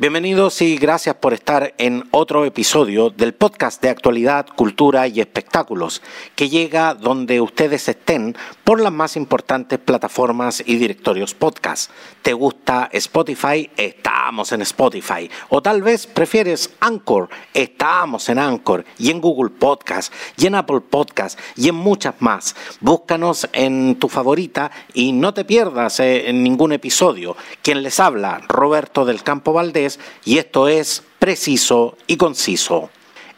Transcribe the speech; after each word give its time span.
Bienvenidos 0.00 0.62
y 0.62 0.78
gracias 0.78 1.16
por 1.16 1.34
estar 1.34 1.74
en 1.76 2.04
otro 2.10 2.46
episodio 2.46 3.10
del 3.10 3.34
podcast 3.34 3.82
de 3.82 3.90
actualidad, 3.90 4.46
cultura 4.46 5.06
y 5.06 5.20
espectáculos, 5.20 6.00
que 6.34 6.48
llega 6.48 6.94
donde 6.94 7.42
ustedes 7.42 7.86
estén 7.86 8.34
por 8.64 8.80
las 8.80 8.94
más 8.94 9.14
importantes 9.16 9.78
plataformas 9.78 10.62
y 10.64 10.76
directorios 10.76 11.34
podcast. 11.34 11.90
¿Te 12.22 12.32
gusta 12.32 12.88
Spotify? 12.92 13.68
Estamos 13.76 14.52
en 14.52 14.62
Spotify. 14.62 15.30
O 15.50 15.60
tal 15.60 15.82
vez 15.82 16.06
prefieres 16.06 16.70
Anchor. 16.80 17.28
Estamos 17.52 18.30
en 18.30 18.38
Anchor 18.38 18.86
y 18.96 19.10
en 19.10 19.20
Google 19.20 19.50
Podcast 19.50 20.14
y 20.38 20.46
en 20.46 20.54
Apple 20.54 20.80
Podcast 20.80 21.38
y 21.56 21.68
en 21.68 21.74
muchas 21.74 22.14
más. 22.20 22.56
Búscanos 22.80 23.50
en 23.52 23.98
tu 23.98 24.08
favorita 24.08 24.70
y 24.94 25.12
no 25.12 25.34
te 25.34 25.44
pierdas 25.44 26.00
eh, 26.00 26.30
en 26.30 26.42
ningún 26.42 26.72
episodio. 26.72 27.36
Quien 27.60 27.82
les 27.82 28.00
habla, 28.00 28.40
Roberto 28.48 29.04
del 29.04 29.22
Campo 29.22 29.52
Valdés 29.52 29.89
y 30.24 30.38
esto 30.38 30.68
es 30.68 31.02
preciso 31.18 31.96
y 32.06 32.16
conciso. 32.16 32.90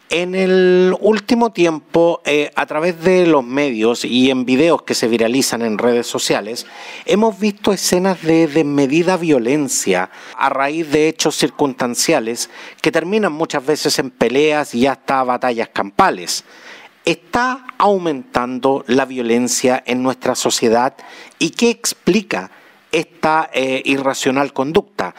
En 0.09 0.35
el 0.35 0.95
último 0.99 1.53
tiempo, 1.53 2.21
eh, 2.23 2.51
a 2.55 2.67
través 2.67 3.01
de 3.01 3.25
los 3.25 3.43
medios 3.43 4.05
y 4.05 4.29
en 4.29 4.45
videos 4.45 4.83
que 4.83 4.93
se 4.93 5.07
viralizan 5.07 5.63
en 5.63 5.79
redes 5.79 6.05
sociales, 6.05 6.67
hemos 7.05 7.39
visto 7.39 7.73
escenas 7.73 8.21
de 8.21 8.45
desmedida 8.45 9.17
violencia 9.17 10.11
a 10.37 10.49
raíz 10.49 10.91
de 10.91 11.07
hechos 11.07 11.35
circunstanciales 11.35 12.51
que 12.79 12.91
terminan 12.91 13.31
muchas 13.31 13.65
veces 13.65 13.97
en 13.97 14.11
peleas 14.11 14.75
y 14.75 14.85
hasta 14.85 15.23
batallas 15.23 15.69
campales. 15.69 16.43
¿Está 17.05 17.65
aumentando 17.79 18.85
la 18.85 19.05
violencia 19.05 19.81
en 19.83 20.03
nuestra 20.03 20.35
sociedad 20.35 20.93
y 21.39 21.49
qué 21.49 21.71
explica 21.71 22.51
esta 22.91 23.49
eh, 23.51 23.81
irracional 23.83 24.53
conducta? 24.53 25.15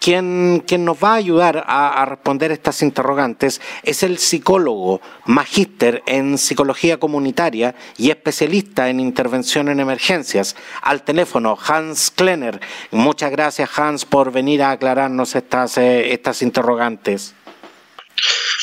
Quien, 0.00 0.64
nos 0.84 1.02
va 1.02 1.12
a 1.12 1.14
ayudar 1.14 1.64
a, 1.66 2.04
responder 2.04 2.52
estas 2.52 2.82
interrogantes 2.82 3.62
es 3.84 4.02
el 4.02 4.18
psicólogo, 4.18 5.00
magíster 5.24 6.02
en 6.06 6.36
psicología 6.36 6.98
comunitaria 6.98 7.74
y 7.96 8.10
especialista 8.10 8.90
en 8.90 9.00
intervención 9.00 9.68
en 9.70 9.80
emergencias. 9.80 10.56
Al 10.82 11.04
teléfono, 11.04 11.56
Hans 11.66 12.10
Klenner. 12.10 12.60
Muchas 12.90 13.30
gracias, 13.30 13.70
Hans, 13.78 14.04
por 14.04 14.30
venir 14.30 14.62
a 14.62 14.72
aclararnos 14.72 15.34
estas, 15.36 15.78
eh, 15.78 16.12
estas 16.12 16.42
interrogantes. 16.42 17.34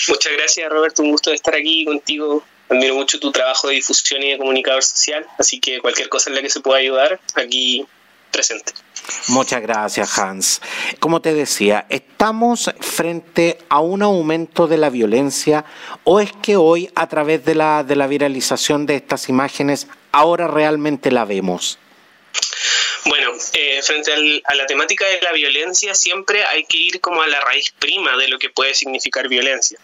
Muchas 0.07 0.33
gracias, 0.33 0.69
Roberto. 0.69 1.01
Un 1.01 1.11
gusto 1.11 1.31
de 1.31 1.37
estar 1.37 1.55
aquí 1.55 1.85
contigo. 1.85 2.43
Admiro 2.69 2.95
mucho 2.95 3.19
tu 3.19 3.31
trabajo 3.31 3.67
de 3.67 3.75
difusión 3.75 4.23
y 4.23 4.31
de 4.31 4.37
comunicador 4.37 4.81
social, 4.81 5.25
así 5.37 5.59
que 5.59 5.81
cualquier 5.81 6.07
cosa 6.07 6.29
en 6.29 6.37
la 6.37 6.41
que 6.41 6.49
se 6.49 6.61
pueda 6.61 6.79
ayudar, 6.79 7.19
aquí 7.35 7.85
presente. 8.31 8.73
Muchas 9.27 9.61
gracias, 9.61 10.17
Hans. 10.17 10.61
Como 10.99 11.21
te 11.21 11.33
decía, 11.33 11.85
¿estamos 11.89 12.73
frente 12.79 13.57
a 13.69 13.79
un 13.79 14.03
aumento 14.03 14.67
de 14.67 14.77
la 14.77 14.89
violencia 14.89 15.65
o 16.03 16.19
es 16.19 16.31
que 16.41 16.55
hoy, 16.55 16.89
a 16.95 17.07
través 17.07 17.43
de 17.45 17.55
la, 17.55 17.83
de 17.83 17.95
la 17.95 18.07
viralización 18.07 18.85
de 18.85 18.95
estas 18.95 19.29
imágenes, 19.29 19.87
ahora 20.11 20.47
realmente 20.47 21.11
la 21.11 21.25
vemos? 21.25 21.77
Bueno, 23.05 23.31
eh, 23.53 23.81
frente 23.81 24.11
a 24.43 24.55
la 24.55 24.65
temática 24.67 25.07
de 25.07 25.19
la 25.21 25.31
violencia 25.31 25.95
siempre 25.95 26.45
hay 26.45 26.65
que 26.65 26.77
ir 26.77 27.01
como 27.01 27.23
a 27.23 27.27
la 27.27 27.39
raíz 27.39 27.73
prima 27.79 28.15
de 28.15 28.27
lo 28.27 28.37
que 28.37 28.49
puede 28.49 28.75
significar 28.75 29.27
violencia. 29.27 29.79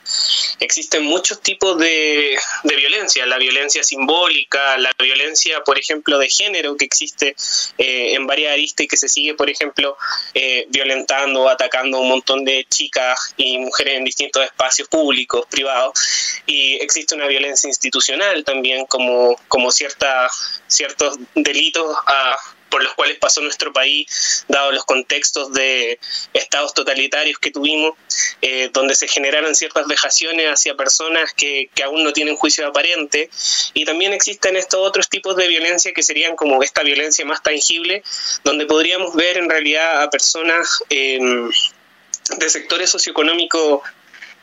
Existen 0.59 1.03
muchos 1.03 1.41
tipos 1.41 1.79
de, 1.79 2.37
violencia, 2.63 3.25
la 3.25 3.39
violencia 3.39 3.83
simbólica, 3.83 4.77
la 4.77 4.91
violencia, 4.99 5.63
por 5.63 5.79
ejemplo, 5.79 6.19
de 6.19 6.29
género 6.29 6.77
que 6.77 6.85
existe 6.85 7.35
eh, 7.79 8.13
en 8.13 8.27
varias 8.27 8.53
aristas 8.53 8.83
y 8.85 8.87
que 8.87 8.97
se 8.97 9.09
sigue, 9.09 9.33
por 9.33 9.49
ejemplo, 9.49 9.97
eh, 10.35 10.67
violentando 10.69 11.41
o 11.41 11.49
atacando 11.49 11.97
a 11.97 12.01
un 12.01 12.09
montón 12.09 12.45
de 12.45 12.65
chicas 12.69 13.33
y 13.35 13.57
mujeres 13.57 13.97
en 13.97 14.03
distintos 14.03 14.43
espacios 14.43 14.87
públicos, 14.89 15.47
privados. 15.49 15.99
Y 16.45 16.75
existe 16.75 17.15
una 17.15 17.27
violencia 17.27 17.67
institucional 17.67 18.43
también, 18.43 18.85
como, 18.85 19.35
como 19.47 19.71
cierta, 19.71 20.29
ciertos 20.67 21.17
delitos 21.33 21.95
a 22.05 22.37
por 22.69 22.83
los 22.83 22.93
cuales 22.93 23.17
pasó 23.17 23.41
nuestro 23.41 23.73
país, 23.73 24.45
dado 24.47 24.71
los 24.71 24.85
contextos 24.85 25.53
de 25.53 25.99
estados 26.33 26.73
totalitarios 26.73 27.39
que 27.39 27.51
tuvimos, 27.51 27.95
eh, 28.41 28.69
donde 28.73 28.95
se 28.95 29.07
generaron 29.07 29.55
ciertas 29.55 29.87
vejaciones 29.87 30.47
hacia 30.47 30.75
personas 30.75 31.33
que, 31.33 31.69
que, 31.73 31.83
aún 31.83 32.03
no 32.03 32.13
tienen 32.13 32.35
juicio 32.35 32.67
aparente. 32.67 33.29
Y 33.73 33.85
también 33.85 34.13
existen 34.13 34.55
estos 34.55 34.79
otros 34.87 35.09
tipos 35.09 35.35
de 35.35 35.47
violencia 35.47 35.93
que 35.93 36.03
serían 36.03 36.35
como 36.35 36.61
esta 36.63 36.83
violencia 36.83 37.25
más 37.25 37.41
tangible, 37.41 38.03
donde 38.43 38.65
podríamos 38.65 39.15
ver 39.15 39.37
en 39.37 39.49
realidad 39.49 40.03
a 40.03 40.09
personas 40.09 40.83
eh, 40.89 41.19
de 42.37 42.49
sectores 42.49 42.89
socioeconómicos 42.89 43.81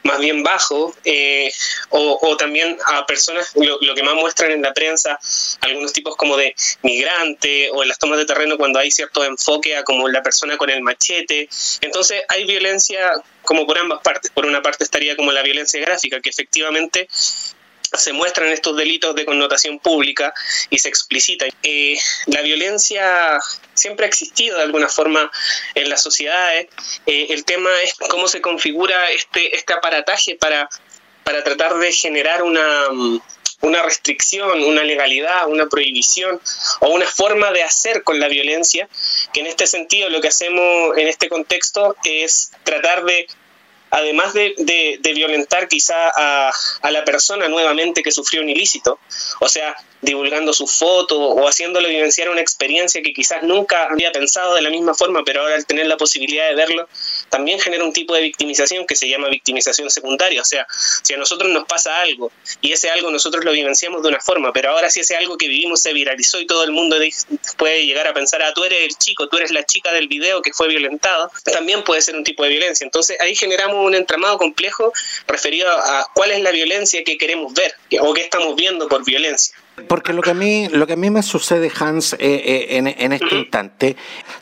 más 0.05 0.21
bien 0.21 0.43
bajo, 0.43 0.95
eh, 1.05 1.51
o, 1.91 2.37
también 2.37 2.77
a 2.87 3.07
personas, 3.07 3.53
lo, 3.57 3.95
que 3.95 4.03
más 4.03 4.15
muestran 4.15 4.53
en 4.53 4.63
la 4.63 4.73
prensa, 4.73 5.19
algunos 5.61 5.93
tipos 5.93 6.15
como 6.17 6.37
de 6.37 6.55
migrante 6.83 7.71
o 7.71 7.83
en 7.83 7.89
las 7.89 7.99
tomas 7.99 8.19
de 8.19 8.27
terreno 8.27 8.57
cuando 8.57 8.79
hay 8.79 8.91
cierto 8.91 9.25
enfoque 9.25 9.77
a 9.77 9.83
como 9.83 10.09
la 10.09 10.23
persona 10.23 10.57
con 10.57 10.71
el 10.71 10.83
machete. 10.83 11.49
Entonces 11.81 12.23
hay 12.29 12.45
violencia 12.45 13.13
como 13.43 13.67
por 13.67 13.79
ambas 13.79 14.01
partes. 14.03 14.31
Por 14.31 14.47
una 14.47 14.63
parte 14.63 14.85
estaría 14.85 15.17
como 15.17 15.33
la 15.33 15.43
violencia 15.43 15.81
gráfica, 15.81 16.21
que 16.21 16.31
efectivamente 16.31 17.09
se 17.97 18.13
muestran 18.13 18.49
estos 18.49 18.77
delitos 18.77 19.15
de 19.15 19.25
connotación 19.25 19.79
pública 19.79 20.33
y 20.71 20.79
se 20.79 20.89
explicita. 20.89 21.47
Eh, 21.63 21.99
la 22.27 22.43
violencia 22.43 23.39
siempre 23.75 24.07
ha 24.07 24.09
existido 24.09 24.57
de 24.57 24.65
alguna 24.65 24.89
forma 24.89 25.31
en 25.75 25.89
las 25.89 26.03
sociedades. 26.03 26.69
Eh, 27.07 27.27
el 27.31 27.45
tema 27.45 27.71
es 27.83 27.95
cómo 27.95 28.29
se 28.29 28.41
configura 28.41 29.11
este, 29.11 29.57
este 29.57 29.73
aparataje 29.73 30.37
para, 30.37 30.69
para 31.25 31.43
tratar 31.45 31.77
de 31.79 31.93
generar 31.93 32.43
una, 32.43 32.89
una 33.65 33.83
restricción, 33.83 34.63
una 34.63 34.85
legalidad, 34.85 35.49
una 35.49 35.67
prohibición 35.67 36.41
o 36.81 36.91
una 36.91 37.07
forma 37.07 37.51
de 37.53 37.63
hacer 37.63 38.03
con 38.03 38.21
la 38.21 38.29
violencia, 38.29 38.89
que 39.33 39.41
en 39.41 39.47
este 39.47 39.67
sentido 39.67 40.11
lo 40.11 40.21
que 40.21 40.29
hacemos 40.29 40.97
en 40.97 41.09
este 41.09 41.29
contexto 41.29 41.97
es 42.05 42.53
tratar 42.63 43.05
de 43.05 43.27
además 43.95 44.35
de, 44.35 44.55
de, 44.59 45.13
violentar 45.15 45.69
quizá 45.69 46.11
a, 46.17 46.53
a, 46.83 46.91
la 46.91 47.05
persona 47.05 47.47
nuevamente 47.49 48.03
que 48.03 48.11
sufrió 48.11 48.43
un 48.43 48.51
ilícito, 48.51 48.99
o 49.41 49.49
sea, 49.49 49.77
divulgando 50.05 50.53
su 50.53 50.67
foto 50.67 51.19
o 51.19 51.49
haciéndole 51.49 51.89
vivenciar 51.89 52.29
una 52.29 52.41
experiencia 52.41 53.03
que 53.03 53.13
quizás 53.13 53.43
nunca 53.43 53.89
había 53.91 54.13
pensado 54.13 54.55
de 54.55 54.63
la 54.63 54.71
misma 54.71 54.95
forma, 54.95 55.23
pero 55.25 55.43
ahora 55.43 55.55
al 55.55 55.67
tener 55.67 55.87
la 55.87 55.97
posibilidad 55.97 56.49
de 56.49 56.55
verlo, 56.55 56.89
también 57.31 57.59
genera 57.59 57.85
un 57.85 57.93
tipo 57.93 58.15
de 58.15 58.23
victimización 58.23 58.87
que 58.87 58.97
se 58.97 59.09
llama 59.09 59.29
victimización 59.29 59.91
secundaria. 59.91 60.41
O 60.43 60.45
sea, 60.45 60.67
si 61.03 61.15
a 61.15 61.17
nosotros 61.17 61.51
nos 61.51 61.65
pasa 61.67 62.01
algo 62.01 62.31
y 62.61 62.73
ese 62.73 62.91
algo 62.91 63.11
nosotros 63.11 63.45
lo 63.45 63.53
vivenciamos 63.53 64.03
de 64.03 64.09
una 64.09 64.21
forma, 64.21 64.53
pero 64.53 64.71
ahora 64.71 64.91
si 64.91 65.01
ese 65.01 65.17
algo 65.17 65.37
que 65.37 65.49
vivimos 65.49 65.81
se 65.81 65.93
viralizó 65.93 66.41
y 66.41 66.47
todo 66.47 66.65
el 66.65 66.73
mundo 66.73 66.97
puede 67.57 67.87
llegar 67.87 68.07
a 68.07 68.15
pensar, 68.15 68.43
ah, 68.43 68.53
tú 68.55 68.65
eres 68.65 68.83
el 68.83 68.97
chico, 68.97 69.29
tú 69.29 69.39
eres 69.39 69.51
la 69.51 69.65
chica 69.65 69.93
del 69.93 70.09
video 70.09 70.43
que 70.43 70.53
fue 70.53 70.69
violentado, 70.69 71.31
también 71.53 71.83
puede 71.83 72.03
ser 72.03 72.17
un 72.17 72.25
tipo 72.25 72.43
de 72.45 72.51
violencia. 72.51 72.85
Entonces 72.85 73.21
ahí 73.21 73.35
generamos 73.35 73.85
un 73.85 73.95
entramado 73.95 74.39
complejo 74.39 74.93
referido 75.27 75.71
a 75.71 76.07
cuál 76.15 76.31
es 76.31 76.41
la 76.41 76.51
violencia 76.51 77.03
que 77.05 77.19
queremos 77.19 77.53
ver 77.55 77.75
o 78.01 78.13
que 78.15 78.23
estamos 78.23 78.55
viendo 78.57 78.89
por 78.89 79.05
violencia. 79.05 79.57
Porque 79.89 80.13
lo 80.13 80.23
que 80.23 80.31
a 80.31 80.35
mí, 80.35 80.69
lo 80.69 80.87
que 80.87 80.93
a 80.93 80.97
mí 80.97 81.11
me 81.11 81.23
sucede, 81.23 81.71
Hans, 81.81 82.13
eh, 82.15 82.19
eh, 82.21 82.67
en, 82.77 83.13
este 83.13 83.37
instante, 83.37 83.97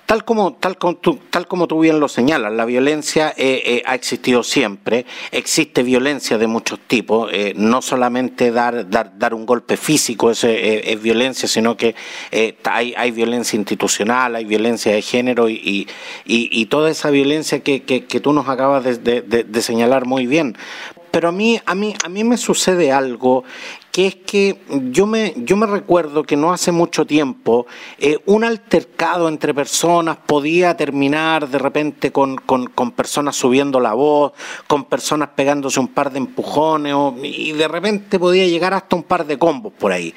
tal 0.04 0.26
como, 0.26 0.52
tal, 0.54 0.76
como 0.76 0.96
tú, 0.96 1.20
tal 1.30 1.46
como 1.46 1.66
tú 1.66 1.80
bien 1.80 2.00
lo 2.00 2.08
señalas, 2.08 2.52
la 2.52 2.66
violencia 2.66 3.32
eh, 3.38 3.82
ha 3.86 3.94
existido 3.94 4.42
siempre, 4.42 5.06
existe 5.30 5.82
violencia 5.82 6.36
de 6.36 6.46
muchos 6.46 6.80
tipos, 6.80 7.30
no 7.54 7.80
solamente 7.80 8.50
dar, 8.50 8.90
dar, 8.90 9.18
dar 9.18 9.32
un 9.32 9.46
golpe 9.46 9.78
físico 9.78 10.30
es, 10.30 10.44
es 10.44 11.00
violencia, 11.00 11.48
sino 11.48 11.78
que 11.78 11.94
hay, 12.64 12.92
hay 12.94 13.10
violencia 13.10 13.56
institucional, 13.56 14.36
hay 14.36 14.44
violencia 14.44 14.92
de 14.92 15.00
género 15.00 15.48
y, 15.48 15.88
y, 16.26 16.66
toda 16.66 16.90
esa 16.90 17.08
violencia 17.08 17.60
que, 17.60 17.82
que, 17.82 18.20
tú 18.20 18.34
nos 18.34 18.48
acabas 18.48 18.84
de, 19.02 19.22
de 19.22 19.62
señalar 19.62 20.04
muy 20.04 20.26
bien. 20.26 20.56
Pero 21.12 21.28
a 21.28 21.32
mí, 21.32 21.60
a 21.66 21.74
mí, 21.74 21.94
a 22.02 22.08
mí 22.08 22.24
me 22.24 22.38
sucede 22.38 22.90
algo 22.90 23.44
que 23.92 24.06
es 24.06 24.14
que 24.14 24.58
yo 24.90 25.06
me, 25.06 25.34
yo 25.36 25.54
me 25.58 25.66
recuerdo 25.66 26.22
que 26.22 26.34
no 26.34 26.50
hace 26.50 26.72
mucho 26.72 27.06
tiempo 27.06 27.66
eh, 27.98 28.18
un 28.24 28.42
altercado 28.42 29.28
entre 29.28 29.52
personas 29.52 30.16
podía 30.16 30.74
terminar 30.78 31.46
de 31.46 31.58
repente 31.58 32.10
con, 32.10 32.36
personas 32.96 33.36
subiendo 33.36 33.80
la 33.80 33.92
voz, 33.92 34.32
con 34.66 34.86
personas 34.86 35.28
pegándose 35.36 35.78
un 35.78 35.88
par 35.88 36.10
de 36.10 36.18
empujones 36.20 36.96
y 37.22 37.52
de 37.52 37.68
repente 37.68 38.18
podía 38.18 38.46
llegar 38.46 38.72
hasta 38.72 38.96
un 38.96 39.02
par 39.02 39.26
de 39.26 39.38
combos 39.38 39.74
por 39.78 39.92
ahí. 39.92 40.14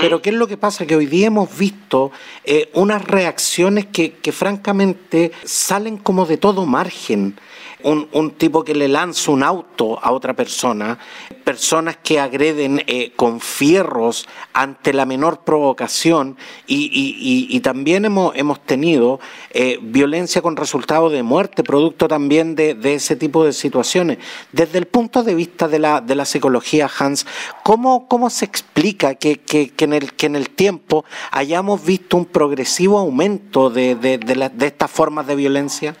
Pero 0.00 0.20
¿qué 0.20 0.30
es 0.30 0.36
lo 0.36 0.48
que 0.48 0.56
pasa? 0.56 0.84
Que 0.84 0.96
hoy 0.96 1.06
día 1.06 1.28
hemos 1.28 1.56
visto 1.56 2.10
eh, 2.42 2.68
unas 2.74 3.04
reacciones 3.04 3.86
que, 3.86 4.14
que 4.14 4.32
francamente 4.32 5.30
salen 5.44 5.98
como 5.98 6.26
de 6.26 6.36
todo 6.36 6.66
margen 6.66 7.36
un, 7.84 8.30
tipo 8.32 8.64
que 8.64 8.74
le 8.74 8.88
lanza 8.88 9.30
un 9.30 9.42
auto 9.42 9.98
a 10.02 10.12
otra 10.12 10.34
persona 10.34 10.98
personas 11.44 11.98
que 12.02 12.18
agreden 12.18 12.82
eh, 12.86 13.12
con 13.14 13.38
fierros 13.40 14.26
ante 14.54 14.92
la 14.92 15.04
menor 15.04 15.40
provocación 15.40 16.36
y, 16.66 17.60
también 17.60 18.04
hemos, 18.04 18.34
hemos 18.36 18.60
tenido 18.64 19.20
eh, 19.50 19.78
violencia 19.80 20.42
con 20.42 20.56
resultado 20.56 21.08
de 21.10 21.22
muerte, 21.22 21.62
producto 21.62 22.08
también 22.08 22.54
de, 22.54 22.76
ese 22.94 23.16
tipo 23.16 23.44
de 23.44 23.52
situaciones. 23.52 24.18
Desde 24.52 24.78
el 24.78 24.86
punto 24.86 25.22
de 25.22 25.34
vista 25.34 25.68
de 25.68 25.78
la, 25.78 26.00
de 26.00 26.14
la 26.14 26.24
psicología, 26.24 26.90
Hans, 26.98 27.26
¿cómo, 27.62 28.08
cómo 28.08 28.30
se 28.30 28.44
explica 28.44 29.14
que, 29.14 29.36
que, 29.36 29.72
en 29.78 29.92
el, 29.92 30.12
que 30.14 30.26
en 30.26 30.36
el 30.36 30.50
tiempo 30.50 31.04
hayamos 31.30 31.84
visto 31.84 32.16
un 32.16 32.26
progresivo 32.26 32.98
aumento 32.98 33.70
de, 33.70 33.94
de, 33.94 34.18
de 34.18 34.66
estas 34.66 34.90
formas 34.90 35.26
de 35.26 35.36
violencia? 35.36 35.96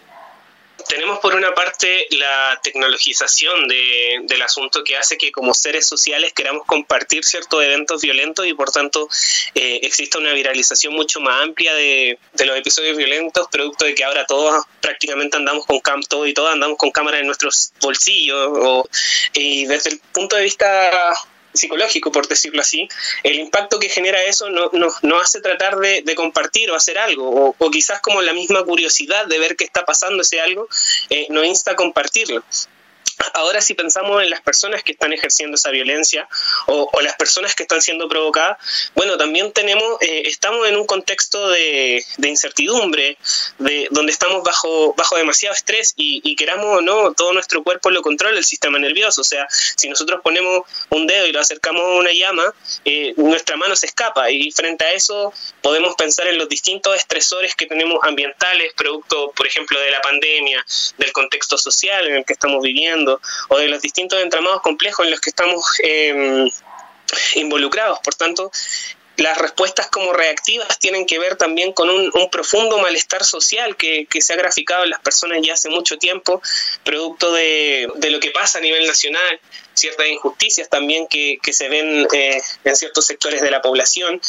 Tenemos 0.88 1.18
por 1.18 1.34
una 1.34 1.54
parte 1.54 2.06
la 2.10 2.58
tecnologización 2.62 3.68
del 3.68 4.42
asunto 4.42 4.84
que 4.84 4.96
hace 4.96 5.16
que 5.16 5.32
como 5.32 5.54
seres 5.54 5.86
sociales 5.86 6.32
queramos 6.32 6.66
compartir 6.66 7.24
ciertos 7.24 7.62
eventos 7.62 8.02
violentos 8.02 8.46
y 8.46 8.54
por 8.54 8.70
tanto 8.70 9.08
eh, 9.54 9.80
exista 9.82 10.18
una 10.18 10.32
viralización 10.32 10.94
mucho 10.94 11.20
más 11.20 11.42
amplia 11.42 11.74
de, 11.74 12.18
los 12.44 12.56
episodios 12.56 12.96
violentos, 12.96 13.48
producto 13.50 13.84
de 13.84 13.94
que 13.94 14.04
ahora 14.04 14.26
todos 14.26 14.64
prácticamente 14.80 15.36
andamos 15.36 15.66
con 15.66 15.80
cam, 15.80 16.02
todo 16.02 16.26
y 16.26 16.34
todos 16.34 16.52
andamos 16.52 16.76
con 16.78 16.90
cámaras 16.90 17.20
en 17.20 17.26
nuestros 17.26 17.72
bolsillos 17.80 18.86
y 19.32 19.66
desde 19.66 19.90
el 19.90 20.00
punto 20.12 20.36
de 20.36 20.42
vista 20.42 21.14
psicológico, 21.54 22.12
por 22.12 22.28
decirlo 22.28 22.60
así, 22.60 22.88
el 23.22 23.36
impacto 23.36 23.78
que 23.78 23.88
genera 23.88 24.22
eso 24.24 24.50
no, 24.50 24.70
no, 25.02 25.20
hace 25.20 25.40
tratar 25.40 25.76
de, 25.78 26.14
compartir 26.14 26.70
o 26.70 26.74
hacer 26.74 26.98
algo, 26.98 27.54
o, 27.58 27.70
quizás 27.70 28.00
como 28.00 28.22
la 28.22 28.32
misma 28.32 28.64
curiosidad 28.64 29.26
de 29.26 29.38
ver 29.38 29.56
qué 29.56 29.64
está 29.64 29.84
pasando 29.84 30.22
ese 30.22 30.40
algo, 30.40 30.68
eh, 31.10 31.26
nos 31.30 31.46
insta 31.46 31.72
a 31.72 31.76
compartirlo. 31.76 32.42
Ahora 33.32 33.60
si 33.60 33.74
pensamos 33.74 34.22
en 34.22 34.30
las 34.30 34.40
personas 34.40 34.82
que 34.82 34.92
están 34.92 35.12
ejerciendo 35.12 35.56
esa 35.56 35.70
violencia 35.70 36.28
o, 36.66 36.90
las 37.02 37.16
personas 37.16 37.54
que 37.54 37.64
están 37.64 37.82
siendo 37.82 38.08
provocadas, 38.08 38.58
bueno, 38.94 39.16
también 39.16 39.52
tenemos, 39.52 40.00
eh, 40.00 40.22
estamos 40.26 40.66
en 40.68 40.76
un 40.76 40.86
contexto 40.86 41.48
de, 41.48 42.04
incertidumbre, 42.22 43.18
de, 43.58 43.88
donde 43.90 44.12
estamos 44.12 44.42
bajo, 44.42 44.94
bajo 44.94 45.16
demasiado 45.16 45.54
estrés 45.54 45.92
y, 45.96 46.34
queramos 46.36 46.78
o 46.78 46.80
no, 46.80 47.12
todo 47.12 47.32
nuestro 47.32 47.62
cuerpo 47.62 47.90
lo 47.90 48.02
controla 48.02 48.36
el 48.38 48.44
sistema 48.44 48.78
nervioso. 48.78 49.20
O 49.20 49.24
sea, 49.24 49.46
si 49.50 49.88
nosotros 49.88 50.20
ponemos 50.22 50.62
un 50.90 51.06
dedo 51.06 51.26
y 51.26 51.32
lo 51.32 51.40
acercamos 51.40 51.82
a 51.82 51.94
una 51.94 52.12
llama, 52.12 52.52
eh, 52.84 53.14
nuestra 53.16 53.56
mano 53.56 53.76
se 53.76 53.86
escapa 53.86 54.30
y 54.30 54.50
frente 54.50 54.84
a 54.84 54.92
eso 54.92 55.32
podemos 55.62 55.94
pensar 55.94 56.26
en 56.26 56.38
los 56.38 56.48
distintos 56.48 56.96
estresores 56.96 57.54
que 57.54 57.66
tenemos 57.66 57.98
ambientales, 58.02 58.72
producto, 58.74 59.32
por 59.36 59.46
ejemplo, 59.46 59.78
de 59.78 59.90
la 59.90 60.00
pandemia, 60.00 60.64
del 60.98 61.12
contexto 61.12 61.56
social 61.56 62.06
en 62.06 62.16
el 62.16 62.24
que 62.24 62.32
estamos 62.32 62.62
viviendo 62.62 63.13
o 63.48 63.58
de 63.58 63.68
los 63.68 63.80
distintos 63.82 64.20
entramados 64.20 64.62
complejos 64.62 65.04
en 65.04 65.10
los 65.10 65.20
que 65.20 65.30
estamos 65.30 65.64
em, 65.80 66.50
involucrados. 67.36 67.98
Por 68.00 68.14
tanto, 68.14 68.50
las 69.16 69.38
respuestas 69.38 69.88
como 69.88 70.12
reactivas 70.12 70.78
tienen 70.78 71.06
que 71.06 71.18
ver 71.18 71.36
también 71.36 71.72
con 71.72 71.88
un, 71.88 72.12
profundo 72.30 72.78
malestar 72.78 73.24
social 73.24 73.76
que, 73.76 74.06
se 74.20 74.32
ha 74.32 74.36
graficado 74.36 74.84
en 74.84 74.90
las 74.90 75.00
personas 75.00 75.38
ya 75.42 75.54
hace 75.54 75.68
mucho 75.68 75.98
tiempo, 75.98 76.42
producto 76.82 77.32
de, 77.32 77.88
de 77.96 78.10
lo 78.10 78.20
que 78.20 78.30
pasa 78.30 78.58
a 78.58 78.60
nivel 78.60 78.86
nacional, 78.86 79.40
ciertas 79.74 80.06
injusticias 80.06 80.68
también 80.68 81.06
que, 81.08 81.38
se 81.52 81.68
ven 81.68 82.06
eh, 82.12 82.40
en 82.64 82.76
ciertos 82.76 83.06
sectores 83.06 83.42
de 83.42 83.50
la 83.50 83.62
población, 83.62 84.20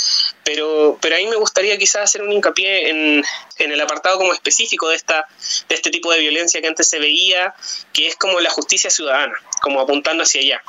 pero, 0.44 0.98
pero 1.02 1.16
ahí 1.16 1.28
me 1.28 1.36
gustaría 1.36 1.78
quizás 1.78 2.04
hacer 2.04 2.22
un 2.22 2.32
hincapié 2.32 2.90
en, 2.90 3.24
en, 3.58 3.72
el 3.72 3.82
apartado 3.82 4.18
como 4.18 4.34
específico 4.34 4.90
de, 4.90 4.96
esta, 4.96 5.28
de 5.70 5.76
este 5.76 5.90
tipo 5.90 6.12
de 6.12 6.20
violencia 6.20 6.62
que 6.62 6.68
antes 6.68 6.88
se 6.88 7.00
veía, 7.00 7.56
que 7.94 8.08
es 8.08 8.16
como 8.16 8.40
la 8.40 8.50
justicia 8.50 8.90
ciudadana, 8.90 9.36
como 9.62 9.80
apuntando 9.80 10.24
hacia 10.24 10.42
allá. 10.42 10.64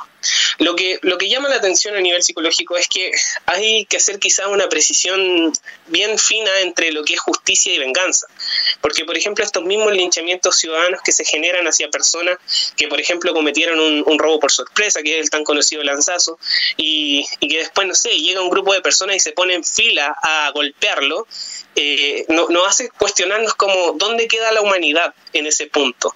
Lo 0.59 0.75
que, 0.75 0.99
lo 1.01 1.17
que 1.17 1.29
llama 1.29 1.49
la 1.49 1.55
atención 1.55 1.95
a 1.95 2.01
nivel 2.01 2.23
psicológico 2.23 2.77
es 2.77 2.87
que 2.87 3.11
hay 3.45 3.85
que 3.85 3.97
hacer 3.97 4.19
quizás 4.19 4.47
una 4.47 4.69
precisión 4.69 5.51
bien 5.87 6.17
fina 6.17 6.59
entre 6.61 6.91
lo 6.91 7.03
que 7.03 7.13
es 7.15 7.19
justicia 7.19 7.73
y 7.73 7.79
venganza. 7.79 8.27
Porque, 8.81 9.05
por 9.05 9.17
ejemplo, 9.17 9.43
estos 9.43 9.63
mismos 9.63 9.91
linchamientos 9.93 10.55
ciudadanos 10.55 11.01
que 11.03 11.11
se 11.11 11.25
generan 11.25 11.67
hacia 11.67 11.89
personas 11.89 12.37
que, 12.75 12.87
por 12.87 12.99
ejemplo, 12.99 13.33
cometieron 13.33 13.79
un, 13.79 14.19
robo 14.19 14.39
por 14.39 14.51
sorpresa, 14.51 15.03
que 15.03 15.19
es 15.19 15.25
el 15.25 15.29
tan 15.29 15.43
conocido 15.43 15.83
lanzazo, 15.83 16.39
y, 16.75 17.25
y, 17.39 17.47
que 17.47 17.59
después, 17.59 17.87
no 17.87 17.93
sé, 17.93 18.09
llega 18.09 18.41
un 18.41 18.49
grupo 18.49 18.73
de 18.73 18.81
personas 18.81 19.15
y 19.15 19.19
se 19.19 19.31
pone 19.31 19.53
en 19.53 19.63
fila 19.63 20.15
a 20.21 20.51
golpearlo, 20.53 21.27
eh, 21.79 22.25
nos 22.29 22.49
no 22.49 22.65
hace 22.65 22.89
cuestionarnos 22.89 23.53
como 23.53 23.93
dónde 23.93 24.27
queda 24.27 24.51
la 24.51 24.61
humanidad 24.61 25.13
en 25.33 25.45
ese 25.45 25.67
punto. 25.67 26.15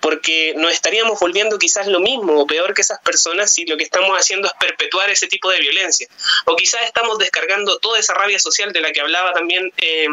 Porque 0.00 0.52
nos 0.56 0.70
estaríamos 0.70 1.18
volviendo 1.18 1.58
quizás 1.58 1.86
lo 1.86 2.00
mismo 2.00 2.38
o 2.38 2.46
peor 2.46 2.74
que 2.74 2.82
esas 2.82 3.00
personas 3.00 3.50
si 3.50 3.64
lo 3.64 3.78
que 3.78 3.84
estamos 3.84 4.14
haciendo 4.18 4.48
es 4.48 4.54
perpetuar 4.60 5.08
ese 5.08 5.26
tipo 5.26 5.50
de 5.50 5.60
violencia. 5.60 6.06
O 6.44 6.56
quizás 6.56 6.82
estamos 6.82 7.16
descargando 7.16 7.78
toda 7.78 7.98
esa 7.98 8.12
rabia 8.12 8.38
social 8.38 8.70
de 8.74 8.82
la 8.82 8.92
que 8.92 9.00
hablaba 9.00 9.32
también 9.32 9.72
eh, 9.78 10.08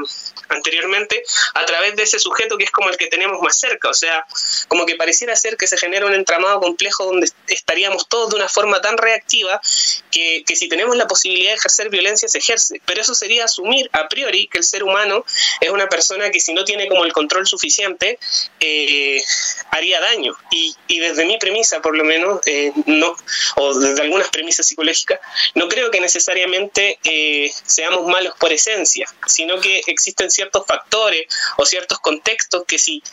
anteriormente 0.48 1.22
a 1.56 1.66
través 1.66 1.96
de 1.96 2.04
ese 2.04 2.20
sujeto 2.20 2.58
que 2.58 2.66
es 2.66 2.72
como 2.72 2.90
el 2.90 2.98
que 2.98 3.08
tenemos 3.08 3.42
más 3.42 3.58
cerca. 3.58 3.90
O 3.90 3.94
sea, 3.94 4.26
como 4.68 4.86
que 4.86 4.96
pareciera 4.96 5.36
ser 5.36 5.58
que 5.58 5.68
se 5.68 5.78
genera 5.78 6.06
un 6.06 6.14
entramado 6.14 6.60
complejo 6.60 7.06
donde 7.06 7.30
estaríamos 7.48 8.08
todos 8.08 8.32
de 8.32 8.36
una 8.36 8.50
forma 8.50 8.82
tan 8.82 8.98
reactiva 8.98 9.62
que, 10.12 10.44
que 10.46 10.56
si 10.56 10.68
tenemos 10.68 10.98
la 10.98 11.08
posibilidad 11.08 11.52
de 11.52 11.56
ejercer 11.56 11.90
violencia 11.90 12.28
se 12.28 12.40
ejerce. 12.40 12.82
Pero 12.86 13.02
eso 13.02 13.16
sería 13.16 13.46
asumir 13.46 13.90
a 13.94 14.10
priori 14.10 14.48
que 14.48 14.58
el 14.58 14.64
ser 14.66 14.84
humano 14.84 15.26
es 15.62 15.70
una 15.70 15.88
persona 15.88 16.30
que 16.30 16.42
si 16.42 16.54
no 16.54 16.66
tiene 16.66 16.90
como 16.90 17.06
el 17.06 17.14
control 17.14 17.48
suficiente, 17.48 18.20
eh, 18.60 19.22
haría 19.72 20.02
daño. 20.02 20.36
Y, 20.52 20.76
y, 20.88 21.00
desde 21.00 21.26
mi 21.26 21.38
premisa, 21.38 21.82
por 21.82 21.96
lo 21.96 22.04
menos, 22.04 22.42
eh, 22.48 22.74
no, 22.86 23.16
o 23.56 23.80
desde 23.80 24.02
algunas 24.02 24.30
premisas 24.30 24.66
psicológicas, 24.66 25.20
no 25.54 25.70
creo 25.70 25.90
que 25.90 26.02
necesariamente 26.02 27.00
eh, 27.04 27.52
seamos 27.64 28.06
malos 28.08 28.34
por 28.38 28.52
esencia, 28.52 29.08
sino 29.26 29.60
que 29.62 29.82
existen 29.88 30.30
ciertos 30.30 30.66
factores 30.66 31.28
o 31.58 31.66
ciertos 31.66 32.00
contextos 32.00 32.64
que 32.68 32.78
si, 32.78 33.04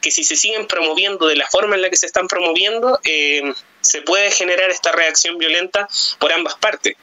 que 0.00 0.10
si 0.10 0.24
se 0.24 0.36
siguen 0.36 0.66
promoviendo 0.66 1.26
de 1.26 1.36
la 1.36 1.46
forma 1.48 1.76
en 1.76 1.82
la 1.82 1.90
que 1.90 1.96
se 1.96 2.06
están 2.06 2.28
promoviendo, 2.28 3.00
se 3.82 4.02
puede 4.02 4.30
generar 4.30 4.70
esta 4.70 4.92
reacción 4.92 5.38
violenta 5.38 5.88
por 6.18 6.32
ambas 6.32 6.54
partes. 6.54 6.94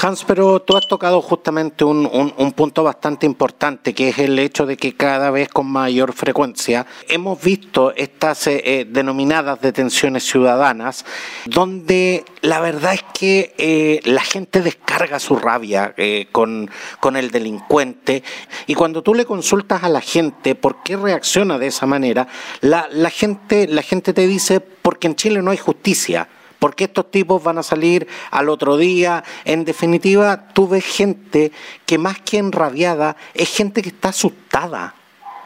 Hans, 0.00 0.24
pero 0.24 0.60
tú 0.62 0.76
has 0.76 0.86
tocado 0.86 1.20
justamente 1.20 1.84
un, 1.84 2.06
un, 2.06 2.52
punto 2.52 2.82
bastante 2.82 3.26
importante, 3.26 3.94
que 3.94 4.08
es 4.08 4.18
el 4.18 4.38
hecho 4.38 4.66
de 4.66 4.76
que 4.76 4.96
cada 4.96 5.30
vez 5.30 5.48
con 5.48 5.66
mayor 5.66 6.12
frecuencia 6.12 6.86
hemos 7.08 7.40
visto 7.40 7.92
estas 7.94 8.46
eh, 8.46 8.62
eh, 8.64 8.86
denominadas 8.88 9.60
detenciones 9.60 10.24
ciudadanas, 10.24 11.04
donde 11.44 12.24
la 12.40 12.60
verdad 12.60 12.94
es 12.94 13.04
que 13.12 13.54
eh, 13.58 14.00
la 14.04 14.22
gente 14.22 14.62
descarga 14.62 15.18
su 15.18 15.36
rabia 15.36 15.94
con, 16.32 16.70
con 17.00 17.16
el 17.16 17.30
delincuente 17.30 18.22
y 18.66 18.74
cuando 18.74 19.02
tú 19.02 19.14
le 19.14 19.24
consultas 19.24 19.82
a 19.82 19.88
la 19.88 20.00
gente 20.00 20.54
por 20.54 20.82
qué 20.82 20.96
reacciona 20.96 21.58
de 21.58 21.66
esa 21.66 21.86
manera, 21.86 22.28
la, 22.60 22.88
la, 22.90 23.10
gente, 23.10 23.66
la 23.66 23.82
gente 23.82 24.12
te 24.12 24.26
dice 24.26 24.60
porque 24.88 25.06
en 25.06 25.16
Chile 25.16 25.42
no 25.42 25.50
hay 25.50 25.58
justicia 25.58 26.26
porque 26.58 26.84
estos 26.84 27.10
tipos 27.10 27.44
van 27.44 27.58
a 27.58 27.62
salir 27.62 28.08
al 28.30 28.48
otro 28.48 28.78
día. 28.78 29.22
En 29.44 29.66
definitiva, 29.66 30.48
tú 30.54 30.66
ves 30.66 30.82
gente 30.82 31.52
que 31.84 31.98
más 31.98 32.18
que 32.20 32.38
enrabiada, 32.38 33.14
es 33.34 33.54
gente 33.54 33.82
que 33.82 33.90
está 33.90 34.08
asustada 34.08 34.94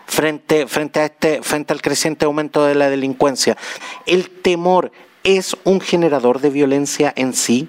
frente, 0.07 0.69
frente, 0.69 1.01
a 1.01 1.07
este, 1.07 1.43
frente 1.43 1.73
al 1.73 1.83
creciente 1.83 2.25
aumento 2.25 2.65
de 2.65 2.77
la 2.77 2.89
delincuencia. 2.89 3.57
¿El 4.07 4.31
temor 4.31 4.93
es 5.25 5.57
un 5.65 5.81
generador 5.81 6.41
de 6.41 6.51
violencia 6.51 7.13
en 7.17 7.35
sí? 7.35 7.69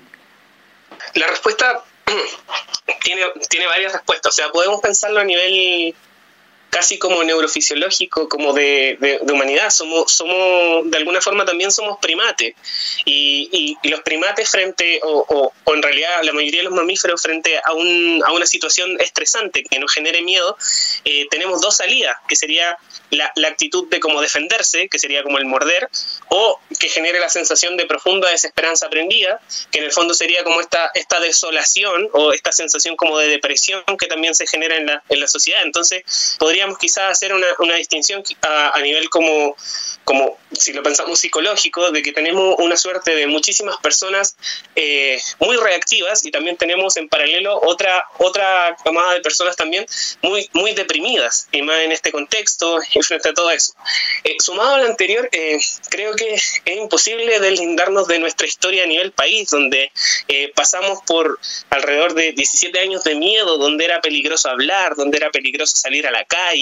La 1.16 1.26
respuesta 1.26 1.84
tiene, 3.04 3.24
tiene 3.50 3.66
varias 3.66 3.94
respuestas. 3.94 4.32
O 4.32 4.36
sea, 4.36 4.52
podemos 4.52 4.80
pensarlo 4.80 5.22
a 5.22 5.24
nivel 5.24 5.96
casi 6.74 6.98
como 6.98 7.24
neurofisiológico, 7.24 8.28
como 8.28 8.52
de, 8.52 9.20
humanidad. 9.32 9.70
Somos, 9.70 10.12
somos, 10.12 10.90
de 10.90 10.98
alguna 10.98 11.22
forma 11.22 11.46
también 11.46 11.72
somos 11.72 12.00
primates. 12.00 12.56
Y, 13.06 13.78
los 13.84 14.02
primates 14.02 14.50
frente, 14.50 15.00
o, 15.04 15.54
o, 15.66 15.74
en 15.74 15.84
realidad 15.84 16.24
la 16.24 16.34
mayoría 16.34 16.62
de 16.62 16.64
los 16.66 16.74
mamíferos 16.74 17.22
frente 17.22 17.60
a, 17.64 17.74
un, 17.74 18.24
a 18.26 18.32
una 18.32 18.48
situación 18.48 19.00
estresante 19.00 19.64
que 19.64 19.78
nos 19.78 19.94
genere 19.94 20.24
miedo, 20.24 20.58
eh, 21.06 21.28
tenemos 21.30 21.62
dos 21.62 21.78
salidas, 21.78 22.18
que 22.28 22.36
sería 22.36 22.78
la, 23.12 23.32
la, 23.36 23.50
actitud 23.50 23.88
de 23.90 24.00
como 24.00 24.20
defenderse, 24.22 24.90
que 24.90 24.98
sería 24.98 25.22
como 25.22 25.38
el 25.38 25.46
morder, 25.46 25.88
o 26.30 26.60
que 26.80 26.90
genere 26.90 27.20
la 27.20 27.30
sensación 27.30 27.78
de 27.78 27.86
profunda 27.86 28.32
desesperanza 28.32 28.88
aprendida, 28.88 29.40
que 29.70 29.80
en 29.80 29.86
el 29.86 29.92
fondo 29.92 30.16
sería 30.16 30.44
como 30.44 30.60
esta, 30.60 30.90
esta 30.96 31.20
desolación 31.20 32.10
o 32.14 32.34
esta 32.34 32.52
sensación 32.52 32.96
como 32.96 33.20
de 33.20 33.28
depresión 33.28 33.84
que 34.00 34.08
también 34.08 34.34
se 34.34 34.48
genera 34.48 34.78
en 34.78 34.88
la, 34.88 35.04
en 35.10 35.20
la 35.20 35.28
sociedad. 35.28 35.62
Entonces, 35.64 36.04
podría 36.40 36.63
quizás 36.80 37.12
hacer 37.12 37.34
una, 37.34 37.76
distinción 37.76 38.24
a, 38.42 38.80
nivel 38.82 39.10
como 39.10 39.56
como 40.04 40.38
si 40.52 40.74
lo 40.74 40.84
pensamos 40.84 41.20
psicológico, 41.20 41.92
de 41.92 42.04
que 42.04 42.12
tenemos 42.12 42.56
una 42.60 42.78
suerte 42.78 43.16
de 43.16 43.28
muchísimas 43.28 43.78
personas 43.78 44.36
eh, 44.76 45.20
muy 45.40 45.58
reactivas 45.58 46.26
y 46.26 46.32
también 46.32 46.58
tenemos 46.58 46.98
en 46.98 47.10
paralelo 47.10 47.60
otra, 47.62 48.06
otra 48.20 48.76
camada 48.84 49.14
de 49.14 49.22
personas 49.22 49.56
también 49.56 49.86
muy, 50.22 50.48
muy 50.54 50.74
deprimidas, 50.74 51.48
y 51.52 51.62
más 51.62 51.80
en 51.82 51.92
este 51.92 52.12
contexto 52.12 52.80
y 52.94 53.02
frente 53.02 53.30
a 53.30 53.34
todo 53.34 53.50
eso. 53.50 53.74
Eh, 54.24 54.36
sumado 54.40 54.76
a 54.76 54.78
lo 54.80 54.86
anterior, 54.86 55.28
eh, 55.32 55.58
creo 55.90 56.16
que 56.16 56.34
es 56.34 56.62
imposible 56.66 57.40
deslindarnos 57.40 58.08
de 58.08 58.20
nuestra 58.20 58.46
historia 58.46 58.84
a 58.84 58.88
nivel 58.88 59.12
país, 59.12 59.50
donde 59.50 59.92
pasamos 60.56 61.00
por 61.06 61.40
alrededor 61.70 62.14
de 62.14 62.34
17 62.34 62.78
años 62.80 63.04
de 63.04 63.16
miedo, 63.16 63.58
donde 63.58 63.86
era 63.86 64.02
peligroso 64.02 64.50
hablar, 64.50 64.96
donde 64.96 65.18
era 65.18 65.32
peligroso 65.32 65.78
salir 65.78 66.06
a 66.08 66.12
la 66.12 66.26
calle, 66.26 66.53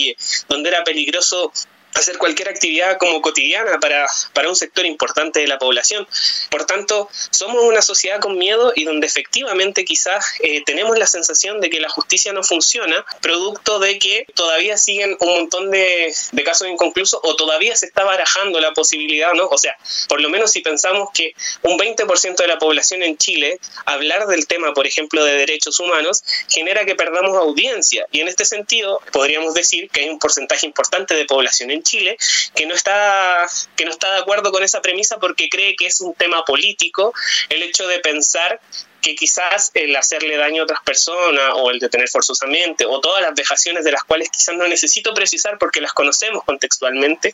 donde 0.49 0.69
era 0.69 0.83
peligroso 0.83 1.51
hacer 1.95 2.17
cualquier 2.17 2.49
actividad 2.49 2.97
como 2.97 3.21
cotidiana 3.21 3.79
para, 3.79 4.07
para 4.33 4.49
un 4.49 4.55
sector 4.55 4.85
importante 4.85 5.39
de 5.39 5.47
la 5.47 5.59
población. 5.59 6.07
Por 6.49 6.65
tanto, 6.65 7.09
somos 7.29 7.63
una 7.63 7.81
sociedad 7.81 8.19
con 8.19 8.37
miedo 8.37 8.73
y 8.75 8.85
donde 8.85 9.07
efectivamente 9.07 9.85
quizás 9.85 10.25
eh, 10.41 10.63
tenemos 10.65 10.97
la 10.97 11.07
sensación 11.07 11.61
de 11.61 11.69
que 11.69 11.79
la 11.79 11.89
justicia 11.89 12.33
no 12.33 12.43
funciona, 12.43 13.05
producto 13.21 13.79
de 13.79 13.99
que 13.99 14.25
todavía 14.35 14.77
siguen 14.77 15.17
un 15.19 15.29
montón 15.29 15.71
de, 15.71 16.13
de 16.31 16.43
casos 16.43 16.67
inconclusos 16.67 17.19
o 17.23 17.35
todavía 17.35 17.75
se 17.75 17.85
está 17.85 18.03
barajando 18.03 18.59
la 18.59 18.73
posibilidad, 18.73 19.33
¿no? 19.33 19.47
O 19.47 19.57
sea, 19.57 19.77
por 20.07 20.21
lo 20.21 20.29
menos 20.29 20.51
si 20.51 20.61
pensamos 20.61 21.09
que 21.13 21.33
un 21.63 21.77
20% 21.77 22.35
de 22.35 22.47
la 22.47 22.59
población 22.59 23.03
en 23.03 23.17
Chile, 23.17 23.59
hablar 23.85 24.27
del 24.27 24.47
tema, 24.47 24.73
por 24.73 24.87
ejemplo, 24.87 25.23
de 25.23 25.33
derechos 25.33 25.79
humanos, 25.79 26.23
genera 26.49 26.85
que 26.85 26.95
perdamos 26.95 27.35
audiencia. 27.37 28.05
Y 28.11 28.21
en 28.21 28.27
este 28.27 28.45
sentido, 28.45 29.01
podríamos 29.11 29.53
decir 29.53 29.89
que 29.89 30.01
hay 30.01 30.09
un 30.09 30.19
porcentaje 30.19 30.65
importante 30.65 31.15
de 31.15 31.25
población 31.25 31.71
en 31.71 31.80
Chile 31.83 32.17
que 32.55 32.65
no 32.65 32.73
está 32.73 33.47
que 33.75 33.85
no 33.85 33.91
está 33.91 34.13
de 34.13 34.19
acuerdo 34.19 34.51
con 34.51 34.63
esa 34.63 34.81
premisa 34.81 35.19
porque 35.19 35.49
cree 35.49 35.75
que 35.75 35.87
es 35.87 36.01
un 36.01 36.13
tema 36.13 36.43
político 36.45 37.13
el 37.49 37.63
hecho 37.63 37.87
de 37.87 37.99
pensar 37.99 38.59
que 39.01 39.15
quizás 39.15 39.71
el 39.73 39.95
hacerle 39.95 40.37
daño 40.37 40.61
a 40.61 40.65
otras 40.65 40.81
personas 40.83 41.53
o 41.55 41.71
el 41.71 41.79
detener 41.79 42.07
forzosamente 42.07 42.85
o 42.85 43.01
todas 43.01 43.21
las 43.21 43.33
vejaciones 43.33 43.83
de 43.83 43.91
las 43.91 44.03
cuales 44.03 44.29
quizás 44.29 44.55
no 44.55 44.67
necesito 44.67 45.13
precisar 45.13 45.57
porque 45.57 45.81
las 45.81 45.93
conocemos 45.93 46.43
contextualmente 46.43 47.33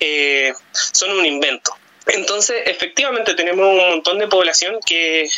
eh, 0.00 0.52
son 0.72 1.12
un 1.12 1.24
invento. 1.24 1.76
Entonces, 2.06 2.62
efectivamente 2.66 3.34
tenemos 3.34 3.66
un 3.66 3.76
montón 3.78 4.18
de 4.18 4.28
población 4.28 4.78
que, 4.86 5.28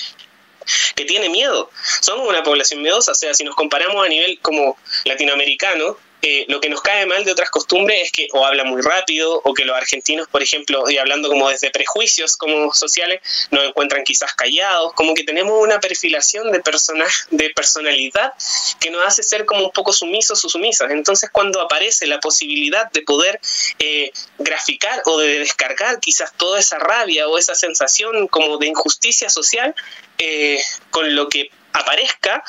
que 0.95 1.05
tiene 1.05 1.29
miedo. 1.31 1.71
Somos 2.01 2.29
una 2.29 2.43
población 2.43 2.83
miedosa, 2.83 3.13
o 3.13 3.15
sea, 3.15 3.33
si 3.33 3.45
nos 3.45 3.55
comparamos 3.55 4.05
a 4.05 4.09
nivel 4.09 4.39
como 4.41 4.77
latinoamericano, 5.05 5.97
eh, 6.23 6.45
lo 6.49 6.61
que 6.61 6.69
nos 6.69 6.81
cae 6.83 7.07
mal 7.07 7.25
de 7.25 7.33
otras 7.33 7.51
costumbres 7.51 8.03
es 8.03 8.13
que 8.13 8.29
o 8.33 8.45
habla 8.45 8.65
muy 8.65 8.83
rápido 8.83 9.41
o 9.45 9.55
que 9.55 9.65
los 9.65 9.77
argentinos, 9.77 10.27
por 10.29 10.43
ejemplo, 10.43 10.89
y 10.91 10.99
hablando 10.99 11.29
como 11.29 11.49
desde 11.49 11.71
prejuicios 11.71 12.37
como 12.37 12.73
sociales, 12.75 13.49
nos 13.51 13.65
encuentran 13.65 14.03
quizás 14.05 14.35
callados, 14.35 14.93
como 14.95 15.15
que 15.15 15.25
tenemos 15.25 15.53
una 15.63 15.79
perfilación 15.79 16.51
de, 16.51 16.61
persona, 16.61 17.07
de 17.31 17.51
personalidad 17.51 18.33
que 18.81 18.91
nos 18.91 19.05
hace 19.07 19.23
ser 19.23 19.45
como 19.45 19.67
un 19.67 19.71
poco 19.71 19.93
sumisos 19.93 20.45
o 20.45 20.49
sumisas. 20.49 20.91
Entonces 20.91 21.31
cuando 21.31 21.61
aparece 21.61 22.07
la 22.07 22.19
posibilidad 22.19 22.91
de 22.91 23.03
poder 23.03 23.41
eh, 23.79 24.11
graficar 24.39 25.03
o 25.07 25.19
de 25.19 25.39
descargar 25.39 26.01
quizás 26.01 26.33
toda 26.37 26.59
esa 26.59 26.79
rabia 26.79 27.29
o 27.29 27.39
esa 27.39 27.55
sensación 27.55 28.27
como 28.29 28.59
de 28.59 28.67
injusticia 28.67 29.31
social, 29.31 29.75
eh, 30.19 30.61
con 30.91 31.15
lo 31.15 31.29
que 31.29 31.51
aparezca, 31.73 32.43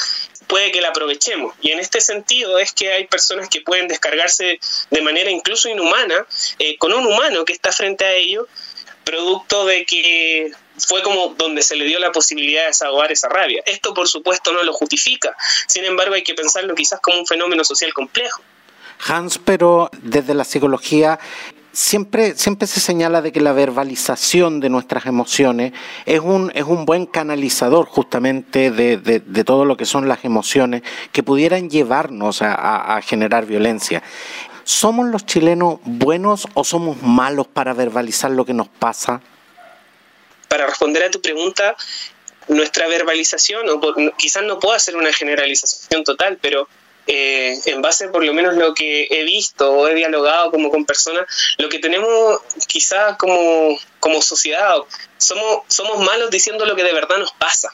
puede 0.47 0.71
que 0.71 0.81
la 0.81 0.89
aprovechemos. 0.89 1.55
Y 1.61 1.71
en 1.71 1.79
este 1.79 2.01
sentido 2.01 2.59
es 2.59 2.71
que 2.73 2.91
hay 2.91 3.07
personas 3.07 3.49
que 3.49 3.61
pueden 3.61 3.87
descargarse 3.87 4.59
de 4.89 5.01
manera 5.01 5.29
incluso 5.29 5.69
inhumana 5.69 6.25
eh, 6.57 6.77
con 6.77 6.93
un 6.93 7.05
humano 7.05 7.45
que 7.45 7.53
está 7.53 7.71
frente 7.71 8.05
a 8.05 8.13
ellos, 8.13 8.47
producto 9.03 9.65
de 9.65 9.85
que 9.85 10.51
fue 10.77 11.01
como 11.03 11.29
donde 11.35 11.61
se 11.61 11.75
le 11.75 11.85
dio 11.85 11.99
la 11.99 12.11
posibilidad 12.11 12.61
de 12.61 12.67
desahogar 12.67 13.11
esa 13.11 13.29
rabia. 13.29 13.61
Esto 13.65 13.93
por 13.93 14.07
supuesto 14.07 14.51
no 14.53 14.63
lo 14.63 14.73
justifica, 14.73 15.35
sin 15.67 15.85
embargo 15.85 16.15
hay 16.15 16.23
que 16.23 16.33
pensarlo 16.33 16.75
quizás 16.75 16.99
como 16.99 17.19
un 17.19 17.25
fenómeno 17.25 17.63
social 17.63 17.93
complejo. 17.93 18.41
Hans, 19.07 19.37
pero 19.37 19.89
desde 20.01 20.33
la 20.33 20.43
psicología 20.43 21.19
siempre, 21.71 22.35
siempre 22.35 22.67
se 22.67 22.79
señala 22.79 23.21
de 23.21 23.31
que 23.31 23.41
la 23.41 23.53
verbalización 23.53 24.59
de 24.59 24.69
nuestras 24.69 25.05
emociones 25.05 25.73
es 26.05 26.19
un, 26.19 26.51
es 26.55 26.63
un 26.63 26.85
buen 26.85 27.05
canalizador 27.05 27.85
justamente 27.85 28.71
de, 28.71 28.97
de, 28.97 29.43
todo 29.43 29.65
lo 29.65 29.77
que 29.77 29.85
son 29.85 30.07
las 30.07 30.25
emociones 30.25 30.83
que 31.11 31.23
pudieran 31.23 31.69
llevarnos 31.69 32.41
a, 32.41 32.95
a 32.95 33.01
generar 33.01 33.45
violencia. 33.45 34.03
¿Somos 34.63 35.07
los 35.07 35.25
chilenos 35.25 35.79
buenos 35.83 36.47
o 36.53 36.63
somos 36.63 37.01
malos 37.01 37.47
para 37.47 37.73
verbalizar 37.73 38.31
lo 38.31 38.45
que 38.45 38.53
nos 38.53 38.67
pasa? 38.67 39.21
Para 40.47 40.67
responder 40.67 41.03
a 41.03 41.11
tu 41.11 41.21
pregunta, 41.21 41.75
nuestra 42.49 42.87
verbalización, 42.87 43.67
o 43.69 43.79
quizás 44.17 44.43
no 44.43 44.59
puedo 44.59 44.75
hacer 44.75 44.95
una 44.95 45.13
generalización 45.13 46.03
total, 46.03 46.37
pero 46.41 46.67
eh, 47.11 47.59
en 47.65 47.81
base 47.81 48.07
por 48.09 48.23
lo 48.23 48.35
menos 48.35 48.55
lo 48.55 48.75
que 48.75 49.07
he 49.09 49.23
visto 49.23 49.71
o 49.71 49.87
he 49.87 49.95
dialogado 49.95 50.51
como 50.51 50.69
con 50.69 50.85
personas, 50.85 51.25
lo 51.57 51.67
que 51.67 51.79
tenemos 51.79 52.39
quizás 52.67 53.17
como, 53.17 53.79
como 53.99 54.21
sociedad, 54.21 54.75
somos, 55.17 55.61
somos 55.67 56.05
malos 56.05 56.29
diciendo 56.29 56.67
lo 56.67 56.75
que 56.75 56.83
de 56.83 56.93
verdad 56.93 57.17
nos 57.17 57.31
pasa. 57.31 57.73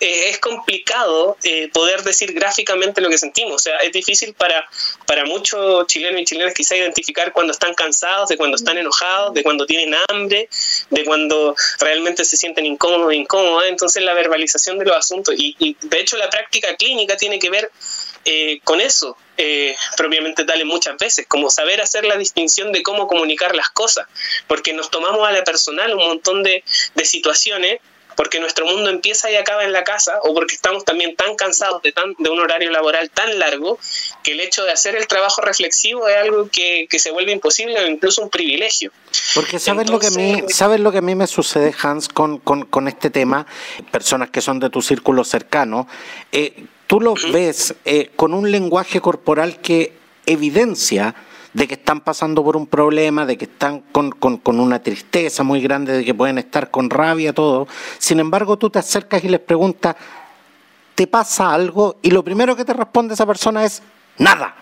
Es 0.00 0.38
complicado 0.38 1.36
eh, 1.42 1.68
poder 1.72 2.02
decir 2.02 2.32
gráficamente 2.32 3.00
lo 3.00 3.08
que 3.08 3.18
sentimos. 3.18 3.54
O 3.54 3.58
sea, 3.58 3.76
es 3.78 3.92
difícil 3.92 4.34
para, 4.34 4.68
para 5.06 5.24
muchos 5.24 5.86
chilenos 5.86 6.20
y 6.20 6.24
chilenas 6.24 6.52
quizá 6.52 6.76
identificar 6.76 7.32
cuando 7.32 7.52
están 7.52 7.72
cansados, 7.74 8.28
de 8.28 8.36
cuando 8.36 8.56
están 8.56 8.78
enojados, 8.78 9.32
de 9.32 9.42
cuando 9.44 9.64
tienen 9.64 9.94
hambre, 10.08 10.48
de 10.90 11.04
cuando 11.04 11.54
realmente 11.78 12.24
se 12.24 12.36
sienten 12.36 12.66
incómodos 12.66 13.12
e 13.12 13.16
incómodas. 13.16 13.68
Entonces 13.68 14.02
la 14.02 14.12
verbalización 14.12 14.78
de 14.78 14.86
los 14.86 14.96
asuntos 14.96 15.34
y, 15.38 15.56
y 15.58 15.76
de 15.80 16.00
hecho 16.00 16.16
la 16.16 16.28
práctica 16.28 16.74
clínica 16.76 17.16
tiene 17.16 17.38
que 17.38 17.48
ver 17.48 17.70
eh, 18.28 18.60
con 18.64 18.80
eso, 18.80 19.16
eh, 19.36 19.76
propiamente 19.96 20.44
tal 20.44 20.60
en 20.60 20.66
muchas 20.66 20.96
veces, 20.98 21.26
como 21.28 21.48
saber 21.48 21.80
hacer 21.80 22.04
la 22.04 22.16
distinción 22.16 22.72
de 22.72 22.82
cómo 22.82 23.06
comunicar 23.06 23.54
las 23.54 23.70
cosas, 23.70 24.08
porque 24.48 24.72
nos 24.72 24.90
tomamos 24.90 25.26
a 25.26 25.30
la 25.30 25.44
personal 25.44 25.94
un 25.94 26.04
montón 26.04 26.42
de, 26.42 26.64
de 26.96 27.04
situaciones 27.04 27.78
porque 28.16 28.40
nuestro 28.40 28.66
mundo 28.66 28.90
empieza 28.90 29.30
y 29.30 29.36
acaba 29.36 29.62
en 29.62 29.72
la 29.72 29.84
casa 29.84 30.18
o 30.22 30.34
porque 30.34 30.54
estamos 30.54 30.84
también 30.84 31.14
tan 31.14 31.36
cansados 31.36 31.82
de, 31.82 31.92
tan, 31.92 32.14
de 32.18 32.30
un 32.30 32.40
horario 32.40 32.70
laboral 32.70 33.10
tan 33.10 33.38
largo 33.38 33.78
que 34.24 34.32
el 34.32 34.40
hecho 34.40 34.64
de 34.64 34.72
hacer 34.72 34.96
el 34.96 35.06
trabajo 35.06 35.42
reflexivo 35.42 36.08
es 36.08 36.16
algo 36.16 36.48
que, 36.50 36.88
que 36.90 36.98
se 36.98 37.10
vuelve 37.12 37.32
imposible 37.32 37.78
o 37.78 37.86
incluso 37.86 38.22
un 38.22 38.30
privilegio. 38.30 38.90
Porque 39.34 39.58
sabes 39.58 39.88
lo 39.88 39.98
que 39.98 40.06
a 40.08 40.10
mí, 40.10 40.42
sabes 40.48 40.80
lo 40.80 40.90
que 40.90 40.98
a 40.98 41.02
mí 41.02 41.14
me 41.14 41.26
sucede, 41.26 41.74
Hans, 41.80 42.08
con, 42.08 42.38
con, 42.38 42.64
con 42.64 42.88
este 42.88 43.10
tema, 43.10 43.46
personas 43.92 44.30
que 44.30 44.40
son 44.40 44.58
de 44.58 44.70
tu 44.70 44.80
círculo 44.80 45.22
cercano, 45.22 45.86
eh, 46.32 46.64
tú 46.86 47.00
los 47.00 47.30
ves 47.32 47.74
eh, 47.84 48.10
con 48.16 48.34
un 48.34 48.50
lenguaje 48.50 49.00
corporal 49.00 49.60
que 49.60 49.96
evidencia 50.26 51.14
de 51.52 51.66
que 51.66 51.74
están 51.74 52.00
pasando 52.00 52.44
por 52.44 52.56
un 52.56 52.66
problema, 52.66 53.24
de 53.24 53.38
que 53.38 53.46
están 53.46 53.80
con, 53.92 54.10
con, 54.10 54.60
una 54.60 54.82
tristeza 54.82 55.42
muy 55.42 55.62
grande, 55.62 55.96
de 55.96 56.04
que 56.04 56.12
pueden 56.12 56.36
estar 56.36 56.70
con 56.70 56.90
rabia, 56.90 57.32
todo. 57.32 57.66
Sin 57.98 58.20
embargo, 58.20 58.58
tú 58.58 58.68
te 58.68 58.78
acercas 58.78 59.24
y 59.24 59.28
les 59.28 59.40
preguntas, 59.40 59.96
¿te 60.94 61.06
pasa 61.06 61.54
algo? 61.54 61.96
Y 62.02 62.10
lo 62.10 62.22
primero 62.22 62.54
que 62.56 62.64
te 62.66 62.74
responde 62.74 63.14
esa 63.14 63.24
persona 63.24 63.64
es, 63.64 63.82
nada. 64.18 64.54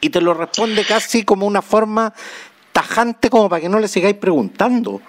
Y 0.00 0.10
te 0.10 0.20
lo 0.20 0.34
responde 0.34 0.84
casi 0.84 1.24
como 1.24 1.46
una 1.46 1.62
forma 1.62 2.12
tajante 2.72 3.30
como 3.30 3.48
para 3.48 3.60
que 3.60 3.68
no 3.68 3.78
le 3.78 3.86
sigáis 3.86 4.16
preguntando. 4.16 5.00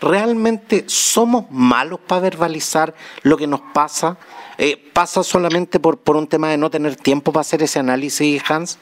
¿Realmente 0.00 0.84
somos 0.86 1.50
malos 1.50 2.00
para 2.00 2.22
verbalizar 2.22 2.94
lo 3.22 3.36
que 3.36 3.46
nos 3.46 3.60
pasa? 3.74 4.16
Eh, 4.58 4.76
¿Pasa 4.92 5.22
solamente 5.22 5.78
por, 5.78 5.98
por 5.98 6.16
un 6.16 6.26
tema 6.26 6.50
de 6.50 6.56
no 6.56 6.68
tener 6.68 6.96
tiempo 6.96 7.32
para 7.32 7.42
hacer 7.42 7.62
ese 7.62 7.78
análisis, 7.78 8.42
Hans? 8.48 8.78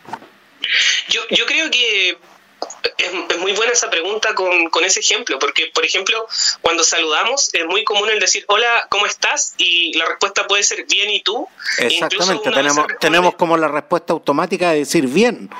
Yo, 1.09 1.21
yo 1.31 1.45
creo 1.47 1.71
que 1.71 2.19
es, 2.99 3.39
muy 3.39 3.53
buena 3.53 3.73
esa 3.73 3.91
pregunta 3.91 4.35
con, 4.35 4.71
con, 4.71 4.85
ese 4.85 5.01
ejemplo, 5.01 5.39
porque, 5.39 5.71
por 5.75 5.85
ejemplo, 5.85 6.27
cuando 6.63 6.83
saludamos 6.83 7.51
es 7.53 7.67
muy 7.67 7.85
común 7.85 8.09
el 8.11 8.19
decir, 8.19 8.45
hola, 8.49 8.87
¿cómo 8.89 9.07
estás? 9.07 9.55
Y 9.59 9.97
la 9.99 10.07
respuesta 10.07 10.47
puede 10.47 10.63
ser 10.63 10.87
bien 10.87 11.11
y 11.11 11.21
tú. 11.21 11.47
Exactamente, 11.79 12.51
tenemos, 12.51 12.87
tenemos 12.99 13.35
como 13.35 13.57
la 13.57 13.69
respuesta 13.69 14.13
automática 14.13 14.71
de 14.71 14.79
decir 14.81 15.07
bien. 15.07 15.51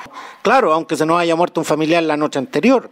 Claro, 0.41 0.73
aunque 0.73 0.95
se 0.95 1.05
nos 1.05 1.19
haya 1.19 1.35
muerto 1.35 1.61
un 1.61 1.65
familiar 1.65 2.03
la 2.03 2.17
noche 2.17 2.39
anterior. 2.39 2.89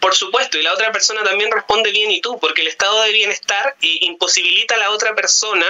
Por 0.00 0.14
supuesto, 0.14 0.58
y 0.58 0.62
la 0.62 0.72
otra 0.72 0.92
persona 0.92 1.22
también 1.22 1.50
responde 1.50 1.90
bien 1.90 2.10
y 2.10 2.20
tú, 2.20 2.38
porque 2.38 2.62
el 2.62 2.68
estado 2.68 3.02
de 3.02 3.12
bienestar 3.12 3.76
eh, 3.82 3.98
imposibilita 4.02 4.76
a 4.76 4.78
la 4.78 4.90
otra 4.90 5.14
persona 5.14 5.66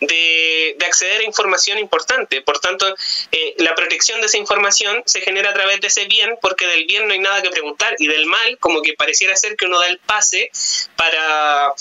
de, 0.00 0.76
acceder 0.86 1.20
a 1.20 1.24
información 1.24 1.78
importante. 1.78 2.40
Por 2.42 2.60
tanto, 2.60 2.94
eh, 3.32 3.54
la 3.58 3.74
protección 3.74 4.20
de 4.20 4.26
esa 4.26 4.38
información 4.38 5.02
se 5.06 5.20
genera 5.20 5.50
a 5.50 5.54
través 5.54 5.80
de 5.80 5.88
ese 5.88 6.06
bien, 6.06 6.36
porque 6.40 6.66
del 6.66 6.86
bien 6.86 7.06
no 7.06 7.12
hay 7.12 7.20
nada 7.20 7.42
que 7.42 7.50
preguntar, 7.50 7.94
y 7.98 8.06
del 8.06 8.26
mal, 8.26 8.58
como 8.58 8.82
que 8.82 8.94
pareciera 8.94 9.36
ser 9.36 9.56
que 9.56 9.66
uno 9.66 9.78
da 9.78 9.88
el 9.88 9.98
pase 9.98 10.50
para 10.96 11.74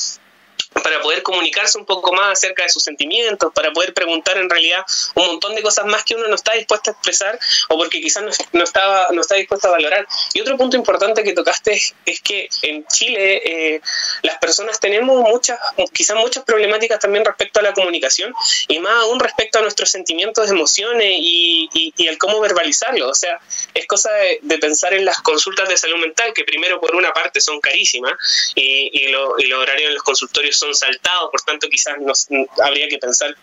para 0.82 1.02
poder 1.02 1.24
comunicarse 1.24 1.78
un 1.78 1.86
poco 1.86 2.14
más 2.14 2.32
acerca 2.34 2.64
de 2.64 2.70
sus 2.70 2.84
sentimientos, 2.84 3.52
para 3.54 3.72
poder 3.72 3.94
preguntar 3.94 4.38
en 4.38 4.50
realidad 4.50 4.84
un 5.16 5.28
montón 5.28 5.56
de 5.56 5.62
cosas 5.62 5.86
más 5.86 6.04
que 6.04 6.16
uno 6.16 6.28
no 6.28 6.36
está 6.36 6.54
dispuesto 6.54 6.90
a 6.90 6.94
expresar 6.94 7.40
o 7.70 7.78
porque 7.78 8.02
quizás 8.02 8.24
no, 8.52 8.64
estaba, 8.64 9.08
no 9.12 9.22
está 9.22 9.36
dispuesto 9.36 9.68
a 9.68 9.72
valorar. 9.72 10.08
Y 10.34 10.42
otro 10.42 10.58
punto 10.58 10.78
importante 10.78 11.24
que 11.24 11.34
tocaste 11.34 11.74
es, 12.06 12.22
que 12.22 12.48
en 12.62 12.86
Chile 12.88 13.42
eh, 13.76 13.82
las 14.22 14.38
personas 14.38 14.80
tenemos 14.80 15.22
muchas, 15.30 15.60
quizás 15.92 16.18
muchas 16.18 16.44
problemáticas 16.44 17.00
también 17.00 17.26
respecto 17.26 17.60
a 17.60 17.64
la 17.64 17.74
comunicación 17.74 18.34
y 18.68 18.80
más 18.80 18.94
aún 19.04 19.20
respecto 19.20 19.60
a 19.60 19.62
nuestros 19.62 19.90
sentimientos, 19.90 20.50
emociones 20.50 21.14
y, 21.18 21.70
y, 21.74 22.08
el 22.08 22.18
cómo 22.18 22.40
verbalizarlo. 22.40 23.10
O 23.10 23.16
sea, 23.16 23.40
es 23.74 23.86
cosa 23.88 24.12
de, 24.42 24.58
pensar 24.58 24.94
en 24.94 25.04
las 25.04 25.20
consultas 25.22 25.68
de 25.68 25.76
salud 25.76 25.98
mental, 25.98 26.34
que 26.34 26.44
primero 26.44 26.80
por 26.80 26.96
una 26.96 27.12
parte 27.12 27.42
son 27.42 27.60
carísimas 27.60 28.14
y, 28.56 28.90
y, 28.94 29.08
lo, 29.10 29.38
y 29.38 29.48
los 29.48 29.62
horarios 29.62 29.90
en 29.90 29.96
los 29.96 30.04
consultorios 30.04 30.56
son 30.58 30.63
saltados, 30.74 31.30
por 31.32 31.42
tanto 31.42 31.68
quizás 31.70 31.98
nos, 32.00 32.28
habría 32.64 32.88
que 32.88 32.98
pensar 32.98 33.36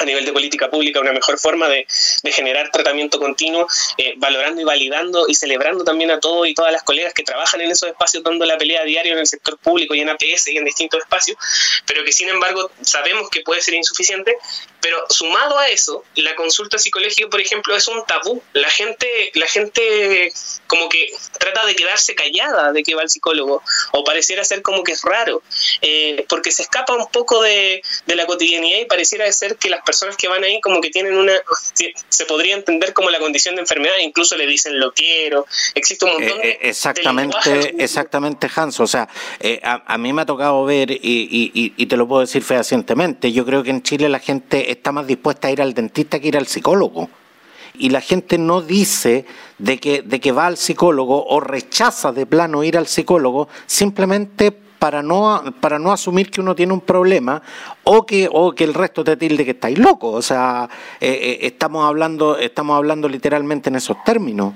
a 0.00 0.04
nivel 0.04 0.24
de 0.24 0.32
política 0.32 0.70
pública 0.70 1.00
una 1.00 1.12
mejor 1.12 1.38
forma 1.38 1.68
de, 1.68 1.86
generar 2.32 2.70
tratamiento 2.70 3.18
continuo, 3.18 3.66
eh, 3.98 4.14
valorando 4.16 4.60
y 4.60 4.64
validando 4.64 5.26
y 5.28 5.34
celebrando 5.34 5.84
también 5.84 6.10
a 6.10 6.20
todos 6.20 6.48
y 6.48 6.54
todas 6.54 6.72
las 6.72 6.82
colegas 6.82 7.12
que 7.12 7.22
trabajan 7.22 7.60
en 7.60 7.70
esos 7.70 7.88
espacios, 7.88 8.22
dando 8.22 8.46
la 8.46 8.56
pelea 8.56 8.84
diario 8.84 9.12
en 9.12 9.18
el 9.18 9.26
sector 9.26 9.58
público 9.58 9.94
y 9.94 10.00
en 10.00 10.08
APS 10.08 10.48
y 10.48 10.56
en 10.56 10.64
distintos 10.64 11.00
espacios, 11.00 11.36
pero 11.86 12.04
que 12.04 12.12
sin 12.12 12.28
embargo 12.28 12.70
sabemos 12.82 13.28
que 13.30 13.42
puede 13.42 13.60
ser 13.60 13.74
insuficiente. 13.74 14.36
Pero 14.80 14.96
sumado 15.08 15.58
a 15.58 15.68
eso, 15.68 16.04
la 16.16 16.34
consulta 16.36 16.78
psicológica, 16.78 17.28
por 17.28 17.40
ejemplo, 17.40 17.76
es 17.76 17.88
un 17.88 18.04
tabú. 18.06 18.42
La 18.52 18.68
gente, 18.68 19.30
la 19.34 19.46
gente 19.46 20.32
como 20.66 20.88
que 20.88 21.08
trata 21.38 21.66
de 21.66 21.74
quedarse 21.74 22.14
callada 22.14 22.72
de 22.72 22.82
que 22.82 22.94
va 22.94 23.02
al 23.02 23.10
psicólogo, 23.10 23.62
o 23.92 24.04
pareciera 24.04 24.44
ser 24.44 24.62
como 24.62 24.84
que 24.84 24.92
es 24.92 25.02
raro, 25.02 25.42
eh, 25.82 26.24
porque 26.28 26.50
se 26.52 26.62
escapa 26.62 26.94
un 26.94 27.08
poco 27.08 27.42
de, 27.42 27.82
de 28.06 28.16
la 28.16 28.26
cotidianidad 28.26 28.80
y 28.80 28.84
pareciera 28.84 29.30
ser 29.32 29.56
que 29.56 29.70
las 29.70 29.82
personas 29.82 30.16
que 30.16 30.28
van 30.28 30.44
ahí 30.44 30.60
como 30.60 30.80
que 30.80 30.90
tienen 30.90 31.16
una, 31.16 31.32
se 32.08 32.24
podría 32.26 32.54
entender 32.54 32.92
como 32.92 33.10
la 33.10 33.18
condición 33.18 33.54
de 33.54 33.62
enfermedad, 33.62 33.94
incluso 34.02 34.36
le 34.36 34.46
dicen 34.46 34.78
lo 34.78 34.92
quiero, 34.92 35.46
existe 35.74 36.04
un 36.04 36.12
montón 36.12 36.40
eh, 36.42 36.50
eh, 36.50 36.58
exactamente, 36.62 37.74
exactamente 37.78 38.48
Hans, 38.54 38.80
o 38.80 38.86
sea, 38.86 39.08
eh, 39.40 39.60
a, 39.62 39.98
mí 39.98 40.12
me 40.12 40.22
ha 40.22 40.26
tocado 40.26 40.64
ver 40.64 40.90
y, 40.90 41.86
te 41.86 41.96
lo 41.96 42.06
puedo 42.06 42.20
decir 42.20 42.42
fehacientemente, 42.42 43.32
yo 43.32 43.44
creo 43.44 43.62
que 43.62 43.70
en 43.70 43.82
Chile 43.82 44.08
la 44.08 44.20
gente 44.20 44.69
está 44.72 44.92
más 44.92 45.06
dispuesta 45.06 45.48
a 45.48 45.50
ir 45.50 45.62
al 45.62 45.74
dentista 45.74 46.20
que 46.20 46.28
ir 46.28 46.36
al 46.36 46.46
psicólogo 46.46 47.08
y 47.74 47.90
la 47.90 48.00
gente 48.00 48.38
no 48.38 48.60
dice 48.60 49.24
de 49.58 49.78
que, 49.78 50.02
de 50.02 50.20
que 50.20 50.32
va 50.32 50.46
al 50.46 50.56
psicólogo 50.56 51.24
o 51.26 51.40
rechaza 51.40 52.12
de 52.12 52.26
plano 52.26 52.64
ir 52.64 52.76
al 52.76 52.86
psicólogo 52.86 53.48
simplemente 53.66 54.52
para 54.52 55.02
no, 55.02 55.42
para 55.60 55.78
no 55.78 55.92
asumir 55.92 56.30
que 56.30 56.40
uno 56.40 56.54
tiene 56.54 56.72
un 56.72 56.80
problema 56.80 57.42
o 57.84 58.06
que, 58.06 58.28
o 58.32 58.52
que 58.52 58.64
el 58.64 58.74
resto 58.74 59.04
te 59.04 59.16
tilde 59.16 59.44
que 59.44 59.50
estáis 59.52 59.78
locos. 59.78 60.14
O 60.14 60.22
sea, 60.22 60.68
eh, 61.00 61.10
eh, 61.10 61.38
estamos, 61.42 61.86
hablando, 61.86 62.38
estamos 62.38 62.76
hablando 62.76 63.08
literalmente 63.08 63.68
en 63.68 63.76
esos 63.76 64.02
términos. 64.04 64.54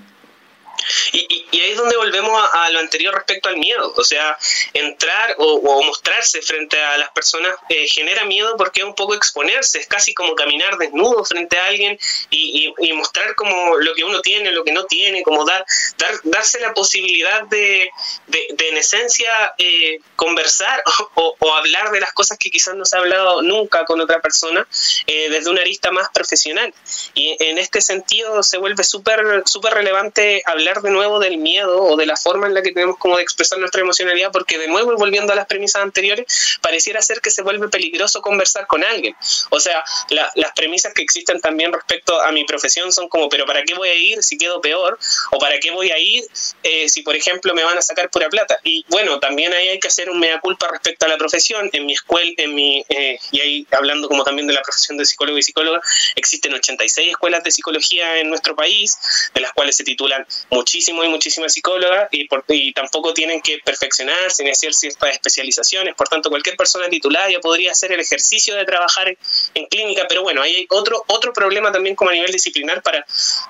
Y, 1.12 1.45
ahí 1.53 1.71
es 1.71 1.76
donde 1.76 1.97
volvemos 1.97 2.43
a, 2.53 2.71
lo 2.71 2.79
anterior 2.79 3.14
respecto 3.14 3.49
al 3.49 3.57
miedo. 3.57 3.93
O 3.97 4.05
sea, 4.05 4.37
entrar 4.73 5.37
o, 5.38 5.83
mostrarse 5.85 6.43
frente 6.43 6.81
a 6.81 6.97
las 6.99 7.11
personas 7.11 7.55
eh, 7.69 7.87
genera 7.88 8.25
miedo 8.25 8.57
porque 8.57 8.81
es 8.81 8.87
un 8.87 8.95
poco 8.95 9.14
exponerse, 9.14 9.79
es 9.79 9.87
casi 9.87 10.14
como 10.14 10.35
caminar 10.35 10.76
desnudo 10.79 11.25
frente 11.25 11.59
a 11.59 11.67
alguien 11.67 11.99
y, 12.31 12.73
mostrar 12.95 13.35
como 13.35 13.76
lo 13.76 13.93
que 13.95 14.05
uno 14.05 14.21
tiene, 14.21 14.53
lo 14.53 14.62
que 14.62 14.71
no 14.71 14.85
tiene, 14.85 15.25
como 15.25 15.45
dar, 15.45 15.64
dar 15.99 16.14
darse 16.23 16.61
la 16.61 16.73
posibilidad 16.75 17.43
de, 17.45 17.91
de, 18.29 18.69
en 18.69 18.76
esencia 18.76 19.55
eh, 19.59 19.99
conversar 20.17 20.83
o, 21.14 21.55
hablar 21.55 21.91
de 21.91 22.00
las 22.00 22.12
cosas 22.12 22.38
que 22.38 22.50
quizás 22.50 22.75
no 22.75 22.85
se 22.85 22.97
ha 22.97 23.00
hablado 23.00 23.43
nunca 23.43 23.85
con 23.85 24.00
otra 24.00 24.21
persona 24.21 24.67
eh, 25.07 25.29
desde 25.31 25.50
una 25.50 25.61
arista 25.61 25.91
más 25.91 26.09
profesional. 26.12 26.73
Y 27.14 27.37
en 27.41 27.59
este 27.59 27.81
sentido 27.81 28.43
se 28.43 28.59
vuelve 28.59 28.85
súper 28.85 29.25
relevante 29.73 30.43
hablar 30.47 30.74
de 30.83 30.90
nuevo 30.90 31.19
del 31.19 31.38
miedo 31.38 31.83
o 31.83 31.97
de 31.97 32.07
la 32.07 32.16
forma 32.16 32.47
en 32.47 32.54
la 32.54 32.62
que 32.62 32.73
tenemos 32.73 32.99
como 32.99 33.16
de 33.16 33.23
expresar 33.23 33.59
nuestra 33.59 33.81
emocionalidad, 33.81 34.31
porque 34.33 34.59
de 34.59 34.69
nuevo, 34.69 34.95
volviendo 34.97 35.33
a 35.33 35.37
las 35.37 35.47
premisas 35.47 35.83
anteriores, 35.83 36.59
pareciera 36.61 37.00
ser 37.02 37.21
que 37.21 37.31
se 37.31 37.43
vuelve 37.43 37.69
peligroso 37.69 38.23
conversar 38.23 38.66
con 38.66 38.85
alguien. 38.85 39.14
O 39.50 39.61
sea, 39.61 39.85
las 40.09 40.52
premisas 40.54 40.93
que 40.95 41.02
existen 41.02 41.40
también 41.40 41.73
respecto 41.73 42.21
a 42.21 42.33
mi 42.33 42.45
profesión 42.45 42.93
son 42.93 43.09
como, 43.09 43.28
pero 43.28 43.47
¿para 43.47 43.62
qué 43.64 43.75
voy 43.75 43.88
a 43.88 43.95
ir 43.95 44.23
si 44.23 44.38
quedo 44.38 44.61
peor? 44.61 44.99
¿O 45.31 45.38
para 45.38 45.59
qué 45.59 45.71
voy 45.71 45.90
a 45.90 45.99
ir 45.99 46.25
eh, 46.62 46.88
si, 46.88 47.02
por 47.02 47.16
ejemplo, 47.16 47.54
me 47.54 47.64
van 47.64 47.78
a 47.78 47.83
sacar 47.83 48.11
pura 48.11 48.28
plata? 48.28 48.59
Y 48.64 48.85
bueno, 48.88 49.19
también 49.21 49.52
ahí 49.52 49.69
hay 49.69 49.81
que 49.81 49.88
hacer 49.88 50.11
un 50.11 50.19
mea 50.21 50.40
culpa 50.40 50.69
respecto 50.71 51.07
a 51.07 51.09
la 51.09 51.16
profesión. 51.16 51.71
En 51.73 51.87
mi 51.87 51.93
escuela, 51.93 52.33
en 52.37 52.54
mi, 52.54 52.85
eh, 52.88 53.19
y 53.31 53.40
ahí 53.40 53.66
hablando 53.71 54.09
como 54.09 54.25
también 54.25 54.47
de 54.47 54.54
la 54.54 54.62
profesión 54.62 54.97
de 54.99 55.04
psicólogo 55.04 55.38
y 55.38 55.43
psicóloga, 55.43 55.81
existen 56.16 56.54
86 56.54 57.11
escuelas 57.11 57.43
de 57.45 57.50
psicología 57.50 58.19
en 58.19 58.28
nuestro 58.28 58.54
país, 58.54 58.97
de 59.35 59.40
las 59.40 59.52
cuales 59.52 59.76
se 59.76 59.85
titulan 59.85 60.26
muchísimo 60.64 61.04
y 61.04 61.09
muchísimas 61.09 61.52
psicólogas 61.52 62.09
y, 62.11 62.26
por, 62.26 62.42
y 62.49 62.73
tampoco 62.73 63.12
tienen 63.12 63.42
que 63.42 63.59
perfeccionarse 63.62 64.42
ni 64.44 64.50
hacer 64.50 64.73
ciertas 64.73 65.11
especializaciones. 65.11 65.94
Por 65.94 66.09
tanto, 66.09 66.30
cualquier 66.30 66.56
persona 66.56 66.88
titulada 66.88 67.30
ya 67.30 67.38
podría 67.40 67.73
hacer 67.73 67.92
el 67.92 68.00
ejercicio 68.00 68.56
de 68.56 68.65
trabajar 68.65 69.08
en, 69.54 69.67
clínica, 69.67 70.06
pero 70.08 70.23
bueno, 70.23 70.41
ahí 70.41 70.56
hay 70.56 70.67
otro, 70.71 71.04
otro 71.08 71.32
problema 71.34 71.71
también 71.71 71.97
como 71.97 72.10
a 72.10 72.15
nivel 72.15 72.32
disciplinar 72.32 72.82
para, 72.82 73.04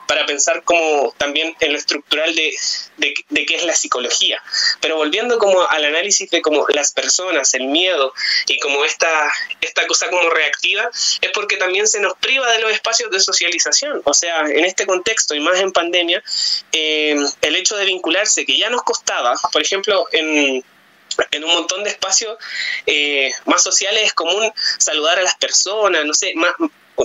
para 0.08 0.26
pensar 0.26 0.64
como 0.64 1.14
también 1.16 1.54
en 1.60 1.72
lo 1.72 1.78
estructural 1.78 2.34
de, 2.34 2.52
de, 2.96 3.14
de 3.28 3.46
qué 3.46 3.56
es 3.56 3.64
la 3.64 3.74
psicología. 3.74 4.42
Pero 4.80 4.96
volviendo 4.96 5.38
como 5.38 5.64
al 5.68 5.84
análisis 5.84 6.30
de 6.30 6.42
como 6.42 6.66
las 6.68 6.92
personas, 6.92 7.54
el 7.54 7.66
miedo 7.66 8.12
y 8.46 8.58
como 8.58 8.84
esta, 8.84 9.32
esta 9.60 9.86
cosa 9.86 10.08
como 10.10 10.28
reactiva, 10.30 10.90
es 11.20 11.30
porque 11.32 11.56
también 11.56 11.86
se 11.86 12.00
nos 12.00 12.14
priva 12.18 12.50
de 12.50 12.58
los 12.58 12.72
espacios 12.72 13.10
de 13.10 13.20
socialización. 13.20 14.02
O 14.04 14.14
sea, 14.14 14.42
en 14.42 14.64
este 14.64 14.84
contexto 14.84 15.34
y 15.34 15.40
más 15.40 15.60
en 15.60 15.72
pandemia, 15.72 16.22
eh, 16.72 17.03
eh, 17.12 17.26
el 17.42 17.56
hecho 17.56 17.76
de 17.76 17.84
vincularse, 17.84 18.44
que 18.44 18.58
ya 18.58 18.70
nos 18.70 18.82
costaba, 18.82 19.34
por 19.52 19.62
ejemplo, 19.62 20.06
en, 20.12 20.64
en 21.30 21.44
un 21.44 21.52
montón 21.52 21.84
de 21.84 21.90
espacios 21.90 22.36
eh, 22.86 23.32
más 23.46 23.62
sociales 23.62 24.04
es 24.04 24.12
común 24.12 24.50
saludar 24.78 25.18
a 25.18 25.22
las 25.22 25.36
personas, 25.36 26.04
no 26.04 26.14
sé, 26.14 26.32
más, 26.34 26.52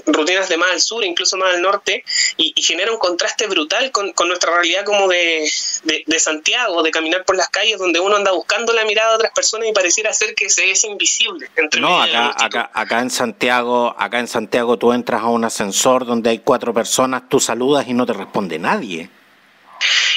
rutinas 0.05 0.49
de 0.49 0.57
más 0.57 0.69
al 0.71 0.81
sur, 0.81 1.03
incluso 1.03 1.37
más 1.37 1.55
al 1.55 1.61
norte, 1.61 2.03
y, 2.37 2.53
genera 2.61 2.91
un 2.91 2.99
contraste 2.99 3.47
brutal 3.47 3.91
con, 3.91 4.13
nuestra 4.27 4.53
realidad 4.53 4.85
como 4.85 5.07
de, 5.07 5.49
de, 5.83 6.19
Santiago, 6.19 6.83
de 6.83 6.91
caminar 6.91 7.25
por 7.25 7.35
las 7.35 7.49
calles 7.49 7.79
donde 7.79 7.99
uno 7.99 8.15
anda 8.15 8.31
buscando 8.31 8.73
la 8.73 8.85
mirada 8.85 9.09
de 9.09 9.15
otras 9.15 9.31
personas 9.33 9.67
y 9.67 9.73
pareciera 9.73 10.13
ser 10.13 10.35
que 10.35 10.49
se 10.49 10.69
es 10.69 10.83
invisible. 10.83 11.49
Entre 11.55 11.81
no, 11.81 12.01
acá, 12.01 12.33
acá, 12.37 12.69
acá 12.73 12.99
en 12.99 13.09
Santiago, 13.09 13.95
acá 13.97 14.19
en 14.19 14.27
Santiago 14.27 14.77
tú 14.77 14.93
entras 14.93 15.21
a 15.21 15.27
un 15.27 15.43
ascensor 15.43 16.05
donde 16.05 16.29
hay 16.29 16.39
cuatro 16.39 16.73
personas, 16.73 17.23
tú 17.27 17.39
saludas 17.39 17.87
y 17.87 17.93
no 17.93 18.05
te 18.05 18.13
responde 18.13 18.59
nadie. 18.59 19.09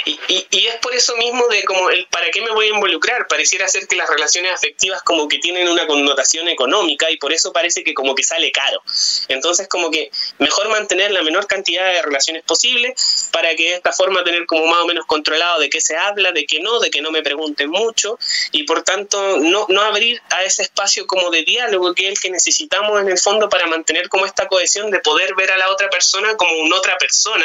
Y, 0.05 0.19
y, 0.29 0.67
es 0.67 0.77
por 0.77 0.95
eso 0.95 1.17
mismo 1.17 1.47
de 1.49 1.65
como 1.65 1.91
el 1.91 2.07
para 2.07 2.31
qué 2.31 2.41
me 2.43 2.51
voy 2.51 2.67
a 2.67 2.71
involucrar. 2.71 3.27
Pareciera 3.27 3.69
ser 3.69 3.87
que 3.87 3.97
las 3.97 4.09
relaciones 4.09 4.53
afectivas 4.53 5.03
como 5.03 5.29
que 5.29 5.39
tienen 5.39 5.69
una 5.69 5.87
connotación 5.87 6.49
económica 6.49 7.11
y 7.11 7.17
por 7.19 7.33
eso 7.33 7.53
parece 7.53 7.85
que 7.85 7.95
como 7.95 8.15
que 8.15 8.25
sale 8.25 8.51
caro. 8.51 8.83
Entonces 9.29 9.69
como 9.69 9.91
que 9.91 10.11
mejor 10.39 10.69
mantener 10.69 11.11
la 11.13 11.23
menor 11.23 11.47
cantidad 11.47 11.93
de 11.93 12.03
relaciones 12.03 12.43
posible 12.43 12.95
para 13.31 13.55
que 13.55 13.71
de 13.71 13.75
esta 13.75 13.93
forma 13.93 14.25
tener 14.25 14.47
como 14.47 14.67
más 14.67 14.81
o 14.81 14.87
menos 14.87 15.07
controlado 15.07 15.61
de 15.61 15.71
qué 15.71 15.81
se 15.81 15.97
habla, 15.97 16.33
de 16.33 16.47
qué 16.47 16.61
no, 16.61 16.81
de 16.81 16.91
que 16.91 17.03
no 17.03 17.11
me 17.11 17.23
pregunten 17.23 17.71
mucho 17.71 18.19
y 18.51 18.65
por 18.65 18.83
tanto 18.83 19.39
no, 19.39 19.67
no 19.69 19.83
abrir 19.83 20.21
a 20.31 20.45
ese 20.45 20.63
espacio 20.63 21.07
como 21.07 21.31
de 21.31 21.43
diálogo 21.43 21.95
que 21.95 22.07
es 22.07 22.13
el 22.13 22.21
que 22.21 22.31
necesitamos 22.31 23.01
en 23.01 23.09
el 23.09 23.19
fondo 23.19 23.49
para 23.49 23.67
mantener 23.67 24.09
como 24.09 24.27
esta 24.27 24.49
cohesión 24.49 24.91
de 24.91 25.01
poder 25.01 25.35
ver 25.35 25.51
a 25.51 25.57
la 25.57 25.71
otra 25.71 25.89
persona 25.91 26.37
como 26.37 26.57
una 26.59 26.77
otra 26.77 26.99
persona 26.99 27.45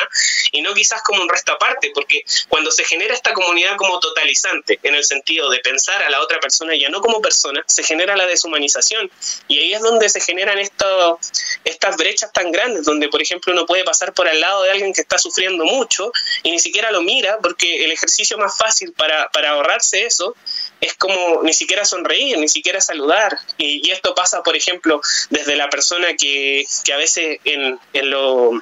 y 0.52 0.62
no 0.62 0.74
quizás 0.74 1.02
como 1.04 1.22
un 1.22 1.30
resto 1.30 1.54
aparte, 1.54 1.92
porque 1.94 2.07
cuando 2.50 2.72
se 2.72 2.86
genera 2.86 3.14
esta 3.14 3.34
comunidad 3.34 3.76
como 3.78 4.00
totalizante, 4.00 4.80
en 4.84 4.96
el 4.96 5.04
sentido 5.04 5.50
de 5.50 5.60
pensar 5.60 6.02
a 6.04 6.10
la 6.10 6.22
otra 6.22 6.40
persona 6.40 6.76
ya 6.76 6.90
no 6.90 7.02
como 7.02 7.22
persona, 7.22 7.64
se 7.68 7.84
genera 7.84 8.16
la 8.16 8.26
deshumanización. 8.26 9.10
Y 9.48 9.60
ahí 9.60 9.74
es 9.74 9.82
donde 9.82 10.10
se 10.10 10.22
generan 10.22 10.60
esto, 10.60 11.20
estas 11.64 11.98
brechas 11.98 12.32
tan 12.34 12.52
grandes, 12.52 12.86
donde 12.86 13.10
por 13.10 13.22
ejemplo 13.22 13.54
uno 13.54 13.66
puede 13.66 13.84
pasar 13.84 14.14
por 14.14 14.28
al 14.28 14.40
lado 14.40 14.64
de 14.64 14.72
alguien 14.72 14.94
que 14.94 15.02
está 15.02 15.18
sufriendo 15.18 15.64
mucho 15.66 16.12
y 16.44 16.52
ni 16.52 16.60
siquiera 16.60 16.92
lo 16.92 17.02
mira, 17.02 17.38
porque 17.42 17.86
el 17.86 17.92
ejercicio 17.92 18.38
más 18.38 18.58
fácil 18.58 18.94
para, 18.94 19.30
para 19.30 19.52
ahorrarse 19.52 20.06
eso 20.06 20.36
es 20.82 20.94
como 20.94 21.42
ni 21.44 21.54
siquiera 21.54 21.86
sonreír, 21.86 22.38
ni 22.38 22.50
siquiera 22.50 22.82
saludar. 22.82 23.38
Y, 23.58 23.90
esto 23.92 24.14
pasa, 24.14 24.44
por 24.44 24.56
ejemplo, 24.56 25.02
desde 25.30 25.56
la 25.56 25.70
persona 25.70 26.16
que, 26.16 26.66
que 26.84 26.94
a 26.94 26.98
veces 26.98 27.40
en, 27.46 27.80
en 27.94 28.10
lo 28.10 28.60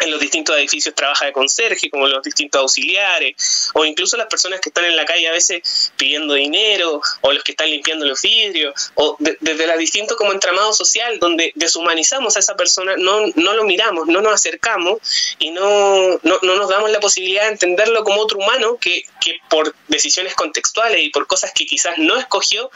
en 0.00 0.10
los 0.10 0.20
distintos 0.20 0.56
edificios 0.56 0.94
trabaja 0.94 1.26
de 1.26 1.32
conserje, 1.32 1.90
como 1.90 2.08
los 2.08 2.22
distintos 2.22 2.60
auxiliares, 2.60 3.70
o 3.74 3.84
incluso 3.84 4.16
las 4.16 4.26
personas 4.26 4.60
que 4.60 4.70
están 4.70 4.84
en 4.84 4.96
la 4.96 5.04
calle 5.04 5.28
a 5.28 5.32
veces 5.32 5.92
pidiendo 5.96 6.34
dinero, 6.34 7.00
o 7.20 7.32
los 7.32 7.42
que 7.42 7.52
están 7.52 7.70
limpiando 7.70 8.04
los 8.04 8.20
vidrios, 8.22 8.92
o 8.94 9.16
desde 9.18 9.66
la 9.66 9.76
distinto 9.76 10.16
como 10.16 10.32
entramado 10.32 10.72
social, 10.72 11.18
donde 11.18 11.52
deshumanizamos 11.54 12.36
a 12.36 12.40
esa 12.40 12.56
persona, 12.56 12.96
no, 12.96 13.26
no 13.34 13.54
lo 13.54 13.64
miramos, 13.64 14.06
no 14.06 14.20
nos 14.20 14.34
acercamos 14.34 14.98
y 15.38 15.50
no, 15.50 16.18
no, 16.22 16.38
nos 16.42 16.68
damos 16.68 16.90
la 16.90 17.00
posibilidad 17.00 17.44
de 17.44 17.52
entenderlo 17.52 18.04
como 18.04 18.20
otro 18.20 18.38
humano 18.38 18.78
que, 18.80 19.04
que 19.20 19.38
por 19.48 19.74
decisiones 19.88 20.34
contextuales 20.34 21.02
y 21.02 21.10
por 21.10 21.26
cosas 21.26 21.52
que 21.54 21.66
quizás 21.66 21.98
no 21.98 22.16
escogió, 22.16 22.70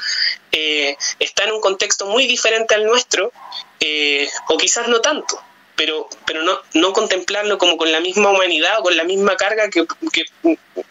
eh, 0.53 0.97
está 1.19 1.45
en 1.45 1.53
un 1.53 1.61
contexto 1.61 2.07
muy 2.07 2.27
diferente 2.27 2.75
al 2.75 2.87
nuestro, 2.87 3.33
eh, 3.81 4.29
o 4.49 4.57
quizás 4.57 4.89
no 4.89 5.01
tanto 5.01 5.41
pero, 5.79 6.09
pero 6.27 6.43
no, 6.43 6.59
no 6.75 6.93
contemplarlo 6.93 7.57
como 7.57 7.77
con 7.77 7.91
la 7.91 8.01
misma 8.01 8.31
humanidad 8.31 8.81
o 8.81 8.83
con 8.83 8.97
la 8.97 9.05
misma 9.05 9.37
carga 9.37 9.71
que, 9.71 9.87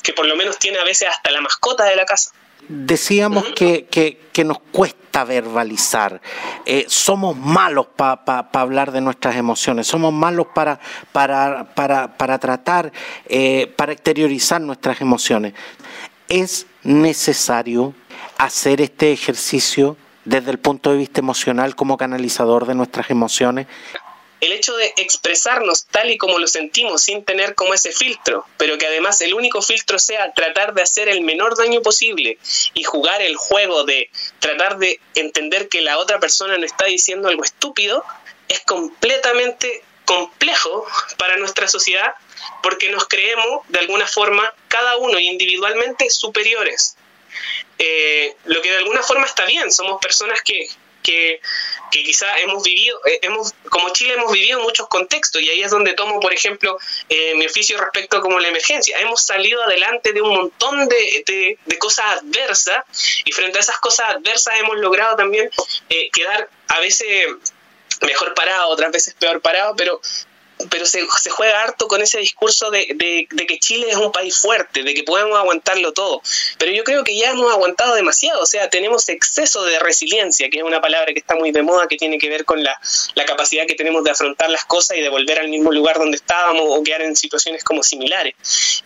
que, 0.01 0.13
por 0.13 0.25
lo 0.25 0.35
menos 0.37 0.57
tiene 0.57 0.79
a 0.79 0.85
veces 0.85 1.09
hasta 1.09 1.29
la 1.29 1.41
mascota 1.41 1.83
de 1.83 1.97
la 1.97 2.05
casa. 2.05 2.31
Decíamos 2.69 3.45
que, 3.49 3.85
que, 3.85 4.43
nos 4.43 4.59
cuesta 4.71 5.25
verbalizar, 5.25 6.21
eh, 6.65 6.85
somos 6.87 7.35
malos 7.35 7.87
para 7.95 8.49
hablar 8.53 8.91
de 8.91 9.01
nuestras 9.01 9.35
emociones, 9.35 9.87
somos 9.87 10.13
malos 10.13 10.47
para, 10.53 10.79
para, 11.11 11.65
para, 11.75 12.17
para 12.17 12.39
tratar, 12.39 12.91
eh, 13.27 13.71
para 13.75 13.91
exteriorizar 13.91 14.61
nuestras 14.61 15.01
emociones. 15.01 15.53
Es 16.29 16.65
necesario 16.83 17.93
hacer 18.37 18.81
este 18.81 19.11
ejercicio 19.11 19.97
desde 20.23 20.51
el 20.51 20.59
punto 20.59 20.91
de 20.91 20.97
vista 20.97 21.19
emocional 21.19 21.75
como 21.75 21.97
canalizador 21.97 22.67
de 22.67 22.75
nuestras 22.75 23.09
emociones 23.09 23.67
el 24.41 24.51
hecho 24.51 24.75
de 24.77 24.93
expresarnos 24.97 25.85
tal 25.87 26.11
y 26.11 26.17
como 26.17 26.37
lo 26.37 26.47
sentimos 26.47 27.01
sin 27.01 27.23
tener 27.23 27.55
como 27.55 27.73
ese 27.73 27.91
filtro, 27.91 28.45
pero 28.57 28.77
que 28.77 28.85
además 28.85 29.19
el 29.21 29.33
único 29.33 29.61
filtro 29.61 29.97
sea 29.97 30.33
tratar 30.33 30.73
de 30.73 30.83
hacer 30.83 31.09
el 31.09 31.21
menor 31.21 31.57
daño 31.57 31.81
posible 31.81 32.37
y 32.73 32.83
jugar 32.83 33.21
el 33.21 33.35
juego 33.35 33.83
de 33.83 34.09
tratar 34.39 34.77
de 34.77 34.99
entender 35.15 35.69
que 35.69 35.81
la 35.81 35.97
otra 35.97 36.19
persona 36.19 36.57
no 36.57 36.65
está 36.65 36.85
diciendo 36.85 37.29
algo 37.29 37.43
estúpido, 37.43 38.03
es 38.47 38.59
completamente 38.61 39.83
complejo 40.05 40.85
para 41.17 41.37
nuestra 41.37 41.67
sociedad 41.67 42.13
porque 42.63 42.89
nos 42.89 43.07
creemos 43.07 43.67
de 43.67 43.79
alguna 43.79 44.07
forma 44.07 44.53
cada 44.67 44.97
uno 44.97 45.19
individualmente 45.19 46.09
superiores. 46.09 46.95
Eh, 47.79 48.35
lo 48.45 48.61
que 48.61 48.71
de 48.71 48.77
alguna 48.77 49.03
forma 49.03 49.25
está 49.25 49.45
bien, 49.45 49.71
somos 49.71 49.99
personas 50.01 50.41
que 50.41 50.67
que, 51.07 51.39
que 51.89 52.03
quizá 52.03 52.37
hemos 52.39 52.61
vivido, 52.63 52.99
eh, 53.05 53.19
hemos, 53.21 53.53
como 53.69 53.89
Chile 53.91 54.15
hemos 54.15 54.31
vivido 54.31 54.59
muchos 54.59 54.87
contextos 54.89 55.41
y 55.41 55.49
ahí 55.49 55.61
es 55.61 55.71
donde 55.71 55.93
tomo, 55.93 56.19
por 56.19 56.33
ejemplo, 56.33 56.77
eh, 57.07 57.35
mi 57.35 57.45
oficio 57.45 57.77
respecto 57.77 58.21
como 58.21 58.39
la 58.39 58.49
emergencia. 58.49 58.99
Hemos 58.99 59.25
salido 59.25 59.63
adelante 59.63 60.11
de 60.11 60.21
un 60.21 60.35
montón 60.35 60.89
de, 60.89 61.57
de, 61.65 61.77
cosas 61.79 62.21
adversas 62.21 62.83
y 63.23 63.31
frente 63.31 63.57
a 63.57 63.61
esas 63.61 63.79
cosas 63.79 64.15
adversas 64.15 64.59
hemos 64.59 64.77
logrado 64.77 65.15
también 65.15 65.49
eh, 65.89 66.09
quedar 66.11 66.49
a 66.67 66.79
veces 66.79 67.07
mejor 68.01 68.33
parado, 68.33 68.67
otras 68.69 68.91
veces 68.91 69.15
peor 69.17 69.41
parado, 69.41 69.75
pero 69.77 70.01
pero 70.69 70.85
se, 70.85 71.05
juega 71.29 71.63
harto 71.63 71.87
con 71.87 72.01
ese 72.01 72.19
discurso 72.19 72.71
de, 72.71 72.87
de, 72.95 73.47
que 73.47 73.59
Chile 73.59 73.87
es 73.89 73.95
un 73.97 74.11
país 74.11 74.37
fuerte, 74.37 74.83
de 74.83 74.93
que 74.93 75.03
podemos 75.03 75.37
aguantarlo 75.37 75.93
todo. 75.93 76.21
Pero 76.57 76.71
yo 76.71 76.83
creo 76.83 77.03
que 77.03 77.15
ya 77.15 77.31
hemos 77.31 77.51
aguantado 77.51 77.95
demasiado, 77.95 78.41
o 78.41 78.45
sea, 78.45 78.69
tenemos 78.69 79.07
exceso 79.09 79.63
de 79.65 79.79
resiliencia, 79.79 80.49
que 80.49 80.57
es 80.57 80.63
una 80.63 80.81
palabra 80.81 81.13
que 81.13 81.19
está 81.19 81.35
muy 81.35 81.51
de 81.51 81.61
moda, 81.61 81.87
que 81.87 81.97
tiene 81.97 82.17
que 82.17 82.29
ver 82.29 82.45
con 82.45 82.63
la, 82.63 82.79
la 83.15 83.25
capacidad 83.25 83.67
que 83.67 83.75
tenemos 83.75 84.03
de 84.03 84.11
afrontar 84.11 84.49
las 84.49 84.65
cosas 84.65 84.97
y 84.97 85.01
de 85.01 85.09
volver 85.09 85.39
al 85.39 85.49
mismo 85.49 85.71
lugar 85.71 85.97
donde 85.97 86.17
estábamos 86.17 86.63
o 86.67 86.83
quedar 86.83 87.01
en 87.01 87.15
situaciones 87.15 87.63
como 87.63 87.83
similares. 87.83 88.33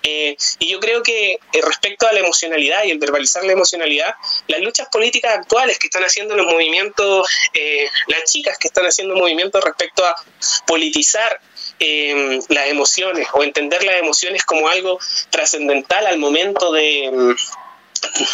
Eh, 0.03 0.35
y 0.59 0.69
yo 0.69 0.79
creo 0.79 1.03
que 1.03 1.33
eh, 1.33 1.61
respecto 1.61 2.07
a 2.07 2.13
la 2.13 2.19
emocionalidad 2.19 2.83
y 2.83 2.91
el 2.91 2.99
verbalizar 2.99 3.43
la 3.43 3.53
emocionalidad, 3.53 4.13
las 4.47 4.59
luchas 4.61 4.87
políticas 4.89 5.37
actuales 5.37 5.79
que 5.79 5.87
están 5.87 6.03
haciendo 6.03 6.35
los 6.35 6.45
movimientos, 6.45 7.27
eh, 7.53 7.87
las 8.07 8.29
chicas 8.31 8.57
que 8.57 8.67
están 8.67 8.85
haciendo 8.85 9.15
movimientos 9.15 9.63
respecto 9.63 10.05
a 10.05 10.15
politizar 10.65 11.39
eh, 11.83 12.39
las 12.49 12.67
emociones 12.67 13.27
o 13.33 13.43
entender 13.43 13.83
las 13.83 13.95
emociones 13.95 14.45
como 14.45 14.69
algo 14.69 14.99
trascendental 15.31 16.05
al 16.05 16.19
momento 16.19 16.71
de, 16.71 17.35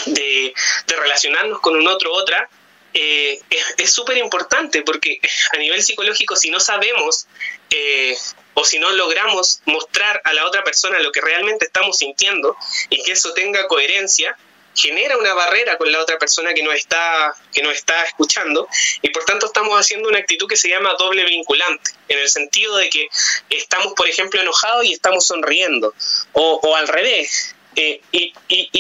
de, 0.06 0.54
relacionarnos 0.88 1.62
con 1.62 1.78
un 1.78 1.88
otro 1.88 2.14
otra, 2.14 2.50
eh, 2.94 3.40
es 3.78 3.90
súper 3.90 4.18
importante 4.18 4.82
porque 4.82 5.22
a 5.54 5.58
nivel 5.58 5.82
psicológico 5.82 6.36
si 6.36 6.50
no 6.50 6.60
sabemos 6.60 7.28
eh, 7.70 8.18
o 8.54 8.66
si 8.66 8.80
no 8.80 8.92
logramos 8.92 9.62
mostrar 9.64 10.22
a 10.26 10.34
la 10.34 10.46
otra 10.46 10.66
persona 10.66 11.00
lo 11.00 11.14
que 11.14 11.22
realmente 11.22 11.68
estamos 11.68 11.98
sintiendo 11.98 12.58
y 12.90 13.02
que 13.02 13.14
eso 13.14 13.34
tenga 13.34 13.66
coherencia, 13.68 14.38
genera 14.78 15.18
una 15.18 15.34
barrera 15.34 15.78
con 15.78 15.92
la 15.92 16.00
otra 16.00 16.18
persona 16.20 16.54
que 16.54 16.62
nos 16.62 16.76
está, 16.76 17.34
que 17.52 17.64
nos 17.64 17.74
está 17.74 18.04
escuchando 18.06 18.68
y 19.02 19.10
por 19.10 19.26
tanto 19.26 19.48
estamos 19.48 19.78
haciendo 19.78 20.08
una 20.08 20.20
actitud 20.20 20.48
que 20.48 20.56
se 20.56 20.70
llama 20.70 20.94
doble 20.98 21.26
vinculante, 21.26 21.92
en 22.08 22.20
el 22.20 22.30
sentido 22.30 22.78
de 22.78 22.90
que 22.90 23.10
estamos, 23.50 23.94
por 23.94 24.08
ejemplo, 24.08 24.40
enojados 24.40 24.86
y 24.86 24.94
estamos 24.94 25.26
sonriendo, 25.26 25.94
o, 26.34 26.60
o 26.62 26.76
al 26.76 26.88
revés, 26.88 27.56
eh, 27.78 28.02
y, 28.12 28.34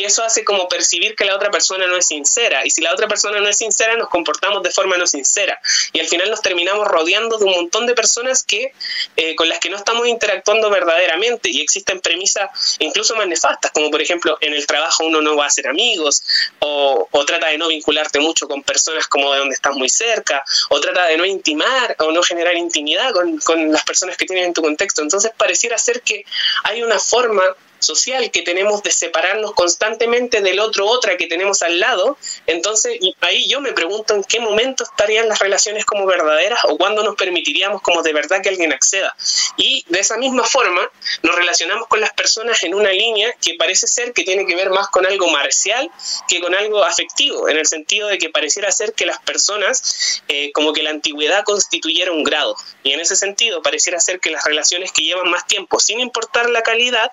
eso 0.04 0.24
hace 0.24 0.44
como 0.44 0.68
percibir 0.70 1.16
que 1.16 1.26
la 1.26 1.36
otra 1.36 1.52
persona 1.52 1.86
no 1.86 1.98
es 1.98 2.08
sincera. 2.08 2.66
Y 2.66 2.72
si 2.72 2.82
la 2.82 2.94
otra 2.94 3.08
persona 3.08 3.40
no 3.40 3.48
es 3.48 3.58
sincera, 3.58 3.96
nos 3.96 4.10
comportamos 4.10 4.64
de 4.64 4.72
forma 4.72 4.98
no 4.98 5.06
sincera. 5.06 5.60
Y 5.94 6.00
al 6.00 6.08
final 6.08 6.30
nos 6.30 6.42
terminamos 6.42 6.88
rodeando 6.88 7.38
de 7.38 7.46
un 7.46 7.52
montón 7.52 7.86
de 7.86 7.94
personas 7.94 8.44
que, 8.44 8.74
eh, 9.18 9.36
con 9.36 9.50
las 9.50 9.60
que 9.60 9.70
no 9.70 9.78
estamos 9.78 10.08
interactuando 10.08 10.70
verdaderamente. 10.70 11.50
Y 11.52 11.62
existen 11.62 12.00
premisas 12.00 12.78
incluso 12.80 13.16
más 13.16 13.28
nefastas, 13.28 13.72
como 13.72 13.92
por 13.92 14.02
ejemplo, 14.02 14.38
en 14.42 14.54
el 14.54 14.66
trabajo 14.66 15.06
uno 15.06 15.22
no 15.22 15.36
va 15.36 15.46
a 15.46 15.50
ser 15.50 15.68
amigos, 15.68 16.24
o, 16.60 17.08
o 17.12 17.26
trata 17.26 17.48
de 17.48 17.58
no 17.58 17.68
vincularte 17.68 18.20
mucho 18.20 18.48
con 18.48 18.64
personas 18.64 19.08
como 19.08 19.32
de 19.34 19.40
donde 19.40 19.56
estás 19.56 19.76
muy 19.76 19.90
cerca, 19.90 20.44
o 20.70 20.80
trata 20.80 21.06
de 21.06 21.18
no 21.18 21.26
intimar 21.26 21.96
o 22.00 22.12
no 22.12 22.24
generar 22.24 22.56
intimidad 22.56 23.12
con, 23.12 23.38
con 23.40 23.72
las 23.72 23.84
personas 23.84 24.18
que 24.18 24.26
tienes 24.26 24.48
en 24.48 24.54
tu 24.54 24.62
contexto. 24.62 25.02
Entonces 25.02 25.32
pareciera 25.38 25.78
ser 25.78 26.02
que 26.02 26.26
hay 26.64 26.82
una 26.82 26.98
forma 26.98 27.44
social 27.80 28.32
que 28.32 28.42
tenemos 28.42 28.84
de 28.84 28.92
separarnos 28.92 29.54
constantemente 29.54 30.42
del 30.42 30.60
otro 30.60 30.88
otra 30.88 31.18
que 31.18 31.28
tenemos 31.28 31.62
al 31.62 31.80
lado, 31.80 32.18
entonces 32.46 33.00
ahí 33.22 33.48
yo 33.48 33.62
me 33.62 33.74
pregunto 33.74 34.14
en 34.14 34.24
qué 34.24 34.40
momento 34.40 34.84
estarían 34.84 35.28
las 35.28 35.40
relaciones 35.40 35.86
como 35.86 36.06
verdaderas 36.06 36.60
o 36.66 36.78
cuándo 36.78 37.04
nos 37.04 37.16
permitiríamos 37.16 37.82
como 37.82 38.02
de 38.02 38.14
verdad 38.14 38.42
que 38.42 38.50
alguien 38.50 38.74
acceda. 38.74 39.16
Y 39.58 39.86
de 39.90 40.00
esa 40.00 40.18
misma 40.18 40.44
forma 40.44 40.82
nos 41.24 41.36
relacionamos 41.36 41.88
con 41.88 42.02
las 42.02 42.14
personas 42.14 42.64
en 42.64 42.74
una 42.74 42.92
línea 42.92 43.34
que 43.42 43.56
parece 43.56 43.88
ser 43.88 44.14
que 44.14 44.24
tiene 44.24 44.46
que 44.46 44.56
ver 44.56 44.70
más 44.70 44.88
con 44.90 45.06
algo 45.06 45.28
marcial 45.30 45.90
que 46.28 46.42
con 46.42 46.56
algo 46.56 46.84
afectivo, 46.84 47.50
en 47.50 47.58
el 47.58 47.68
sentido 47.68 48.08
de 48.08 48.18
que 48.18 48.30
pareciera 48.30 48.72
ser 48.72 48.94
que 48.94 49.06
las 49.06 49.20
personas 49.20 50.22
eh, 50.28 50.52
como 50.52 50.74
que 50.74 50.84
la 50.84 50.90
antigüedad 50.90 51.44
constituyera 51.44 52.12
un 52.12 52.24
grado. 52.24 52.56
Y 52.84 52.94
en 52.94 53.00
ese 53.00 53.16
sentido 53.16 53.62
pareciera 53.62 54.00
ser 54.00 54.20
que 54.20 54.30
las 54.30 54.44
relaciones 54.44 54.92
que 54.92 55.04
llevan 55.04 55.30
más 55.30 55.46
tiempo, 55.48 55.80
sin 55.80 56.00
importar 56.00 56.50
la 56.50 56.64
calidad, 56.64 57.12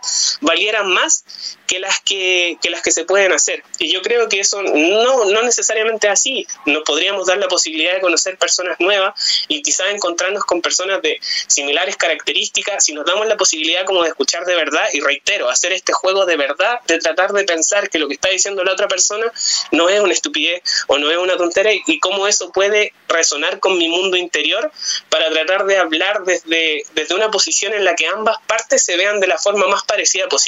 valieran 0.55 0.87
más 0.93 1.25
que 1.67 1.81
las 1.81 2.01
que, 2.01 2.59
las 2.71 2.83
que 2.83 2.93
se 2.93 3.05
pueden 3.05 3.33
hacer. 3.33 3.65
Y 3.79 3.93
yo 3.93 4.03
creo 4.03 4.29
que 4.29 4.39
eso 4.39 4.63
no, 4.63 5.25
no 5.25 5.43
necesariamente 5.43 6.07
es 6.07 6.13
así. 6.13 6.47
Nos 6.67 6.85
podríamos 6.85 7.27
dar 7.27 7.39
la 7.39 7.49
posibilidad 7.49 7.95
de 7.95 8.01
conocer 8.01 8.39
personas 8.39 8.79
nuevas 8.79 9.47
y 9.49 9.63
quizás 9.63 9.89
encontrarnos 9.93 10.45
con 10.45 10.63
personas 10.63 11.03
de 11.03 11.19
similares 11.49 11.97
características 11.97 12.85
si 12.85 12.93
nos 12.93 13.05
damos 13.05 13.27
la 13.27 13.37
posibilidad 13.37 13.85
como 13.85 14.03
de 14.03 14.11
escuchar 14.11 14.45
de 14.45 14.55
verdad 14.55 14.85
y 14.93 15.01
reitero, 15.01 15.49
hacer 15.49 15.73
este 15.73 15.93
juego 15.93 16.25
de 16.25 16.37
verdad, 16.37 16.81
de 16.87 16.99
tratar 16.99 17.33
de 17.33 17.45
pensar 17.45 17.91
que 17.91 17.99
lo 17.99 18.07
que 18.07 18.15
está 18.15 18.29
diciendo 18.29 18.63
la 18.63 18.73
otra 18.73 18.87
persona 18.87 19.27
no 19.73 19.89
es 19.89 20.01
una 20.01 20.13
estupidez 20.13 20.63
o 20.87 20.99
no 20.99 21.11
es 21.11 21.19
una 21.19 21.37
tontería 21.37 21.73
y 21.87 21.99
cómo 21.99 22.29
eso 22.29 22.53
puede 22.53 22.93
resonar 23.09 23.59
con 23.59 23.77
mi 23.79 23.89
mundo 23.89 24.17
interior 24.17 24.71
para 25.09 25.31
tratar 25.31 25.65
de 25.67 25.79
hablar 25.79 26.25
desde, 26.25 26.83
desde 26.95 27.15
una 27.15 27.31
posición 27.31 27.73
en 27.73 27.85
la 27.85 27.95
que 27.97 28.07
ambas 28.07 28.37
partes 28.47 28.85
se 28.85 28.97
vean 28.97 29.21
de 29.21 29.27
la 29.27 29.39
forma 29.39 29.67
más 29.67 29.83
parecida 29.85 30.29
posible 30.29 30.44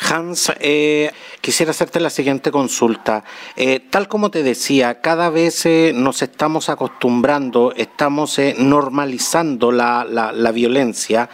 Hans, 0.00 0.52
eh, 0.60 1.12
quisiera 1.40 1.70
hacerte 1.70 2.00
la 2.00 2.10
siguiente 2.10 2.50
consulta. 2.50 3.24
Eh, 3.56 3.80
tal 3.90 4.08
como 4.08 4.30
te 4.30 4.42
decía, 4.42 5.00
cada 5.00 5.28
vez 5.28 5.66
eh, 5.66 5.92
nos 5.94 6.22
estamos 6.22 6.68
acostumbrando, 6.68 7.72
estamos 7.76 8.40
normalizando 8.56 9.70
la, 9.70 10.04
la 10.04 10.52
violencia 10.52 11.28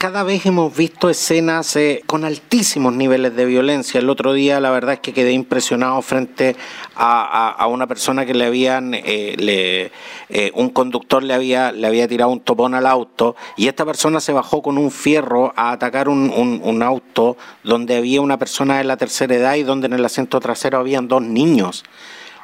cada 0.00 0.22
vez 0.22 0.46
hemos 0.46 0.74
visto 0.74 1.10
escenas 1.10 1.76
eh, 1.76 2.02
con 2.06 2.24
altísimos 2.24 2.94
niveles 2.94 3.36
de 3.36 3.44
violencia. 3.44 4.00
El 4.00 4.08
otro 4.08 4.32
día 4.32 4.58
la 4.58 4.70
verdad 4.70 4.94
es 4.94 5.00
que 5.00 5.12
quedé 5.12 5.32
impresionado 5.32 6.00
frente 6.00 6.56
a, 6.96 7.66
una 7.68 7.86
persona 7.86 8.24
que 8.24 8.32
le 8.32 8.46
habían, 8.46 8.94
eh, 8.94 9.92
eh, 10.30 10.52
un 10.54 10.70
conductor 10.70 11.22
le 11.22 11.34
había, 11.34 11.70
le 11.70 11.86
había 11.86 12.08
tirado 12.08 12.30
un 12.30 12.40
topón 12.40 12.74
al 12.74 12.86
auto 12.86 13.36
y 13.58 13.68
esta 13.68 13.84
persona 13.84 14.20
se 14.20 14.32
bajó 14.32 14.62
con 14.62 14.78
un 14.78 14.90
fierro 14.90 15.52
a 15.54 15.72
atacar 15.72 16.08
un, 16.08 16.82
auto 16.82 17.36
donde 17.62 17.98
había 17.98 18.22
una 18.22 18.38
persona 18.38 18.78
de 18.78 18.84
la 18.84 18.96
tercera 18.96 19.34
edad 19.34 19.56
y 19.56 19.64
donde 19.64 19.88
en 19.88 19.92
el 19.92 20.04
asiento 20.06 20.40
trasero 20.40 20.78
habían 20.78 21.08
dos 21.08 21.20
niños. 21.20 21.84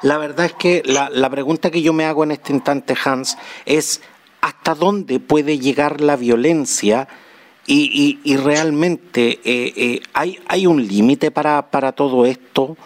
La 0.03 0.19
verdad 0.19 0.45
es 0.45 0.53
que 0.53 0.83
la 0.85 1.31
pregunta 1.31 1.71
que 1.71 1.81
yo 1.81 1.95
me 1.95 2.05
hago 2.05 2.23
en 2.23 2.33
este 2.33 2.53
instante, 2.53 2.95
Hans, 3.03 3.38
es 3.64 4.03
¿hasta 4.42 4.75
dónde 4.75 5.21
puede 5.21 5.59
llegar 5.59 6.03
la 6.03 6.16
violencia? 6.16 7.09
Y, 7.66 8.20
y, 8.22 8.37
realmente, 8.37 9.40
eh, 9.44 9.72
eh, 9.76 10.00
¿hay, 10.12 10.38
¿hay 10.46 10.66
un 10.66 10.87
límite 10.87 11.33
para, 11.33 11.92
todo 11.92 12.24
esto? 12.24 12.76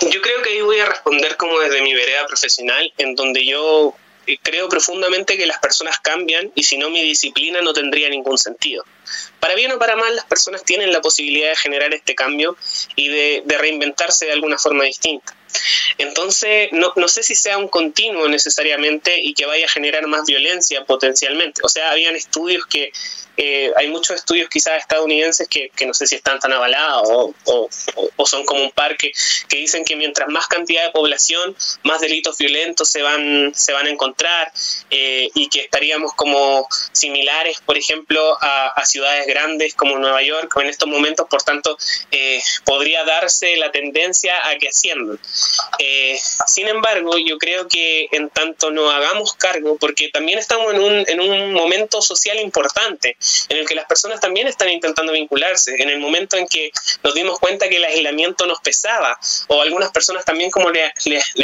Yo 0.00 0.22
creo 0.22 0.42
que 0.42 0.50
ahí 0.50 0.62
voy 0.62 0.78
a 0.78 0.86
responder 0.86 1.36
como 1.36 1.58
desde 1.58 1.82
mi 1.82 1.92
vereda 1.92 2.26
profesional, 2.26 2.90
en 2.96 3.14
donde 3.14 3.44
yo 3.44 3.94
creo 4.42 4.68
profundamente 4.68 5.36
que 5.36 5.46
las 5.46 5.58
personas 5.58 6.00
cambian 6.00 6.50
y 6.54 6.64
si 6.64 6.78
no 6.78 6.88
mi 6.88 7.02
disciplina 7.02 7.60
no 7.60 7.74
tendría 7.74 8.08
ningún 8.08 8.38
sentido. 8.38 8.84
Para 9.40 9.54
bien 9.54 9.70
o 9.72 9.78
para 9.78 9.94
mal, 9.94 10.16
las 10.16 10.24
personas 10.24 10.64
tienen 10.64 10.90
la 10.90 11.02
posibilidad 11.02 11.50
de 11.50 11.56
generar 11.56 11.92
este 11.92 12.14
cambio 12.14 12.56
y 12.96 13.08
de 13.08 13.58
reinventarse 13.58 14.24
de 14.24 14.32
alguna 14.32 14.56
forma 14.56 14.84
distinta. 14.84 15.35
Entonces, 15.98 16.68
no, 16.72 16.92
no, 16.96 17.08
sé 17.08 17.22
si 17.22 17.34
sea 17.34 17.58
un 17.58 17.68
continuo 17.68 18.28
necesariamente 18.28 19.20
y 19.20 19.34
que 19.34 19.46
vaya 19.46 19.66
a 19.66 19.68
generar 19.68 20.06
más 20.06 20.26
violencia 20.26 20.84
potencialmente. 20.84 21.62
O 21.64 21.68
sea, 21.68 21.90
habían 21.90 22.16
estudios 22.16 22.66
que 22.66 22.92
eh, 23.36 23.70
hay 23.76 23.88
muchos 23.88 24.16
estudios 24.16 24.48
quizás 24.48 24.78
estadounidenses 24.78 25.46
que, 25.48 25.70
no 25.86 25.92
sé 25.92 26.06
si 26.06 26.14
están 26.14 26.38
tan 26.38 26.52
avalados 26.52 27.34
o, 27.44 27.68
son 28.26 28.44
como 28.44 28.62
un 28.62 28.70
par 28.72 28.96
que, 28.96 29.12
dicen 29.50 29.84
que 29.84 29.94
mientras 29.94 30.28
más 30.28 30.46
cantidad 30.46 30.84
de 30.84 30.90
población, 30.90 31.54
más 31.84 32.00
delitos 32.00 32.38
violentos 32.38 32.88
se 32.88 33.02
van, 33.02 33.52
se 33.54 33.72
van 33.72 33.86
a 33.86 33.90
encontrar 33.90 34.52
eh, 34.90 35.28
y 35.34 35.48
que 35.48 35.60
estaríamos 35.60 36.14
como 36.14 36.66
similares, 36.92 37.60
por 37.64 37.76
ejemplo, 37.76 38.36
a, 38.40 38.84
ciudades 38.86 39.26
grandes 39.26 39.74
como 39.74 39.98
Nueva 39.98 40.22
York 40.22 40.52
en 40.60 40.68
estos 40.68 40.88
momentos, 40.88 41.26
por 41.28 41.42
tanto, 41.42 41.76
eh, 42.12 42.40
podría 42.64 43.04
darse 43.04 43.56
la 43.56 43.72
tendencia 43.72 44.48
a 44.48 44.56
que 44.58 44.68
asciendan. 44.68 45.18
Sin 46.46 46.68
embargo, 46.68 47.16
yo 47.18 47.38
creo 47.38 47.68
que 47.68 48.08
en 48.12 48.30
tanto 48.30 48.70
no 48.70 48.90
hagamos 48.90 49.34
cargo, 49.34 49.76
porque 49.78 50.08
también 50.08 50.38
estamos 50.38 50.74
en 50.74 50.80
un, 50.80 51.04
en 51.06 51.20
un 51.20 51.52
momento 51.52 52.02
social 52.02 52.38
importante, 52.38 53.16
en 53.48 53.58
el 53.58 53.66
que 53.66 53.74
las 53.74 53.86
personas 53.86 54.20
también 54.20 54.46
están 54.46 54.70
intentando 54.70 55.12
vincularse, 55.12 55.74
en 55.78 55.90
el 55.90 55.98
momento 55.98 56.36
en 56.36 56.46
que 56.46 56.70
nos 57.02 57.14
dimos 57.14 57.38
cuenta 57.38 57.68
que 57.68 57.76
el 57.76 57.84
aislamiento 57.84 58.46
nos 58.46 58.60
pesaba, 58.60 59.18
o 59.48 59.62
algunas 59.62 59.90
personas 59.90 60.24
también 60.24 60.50
como 60.50 60.70
le, 60.70 60.92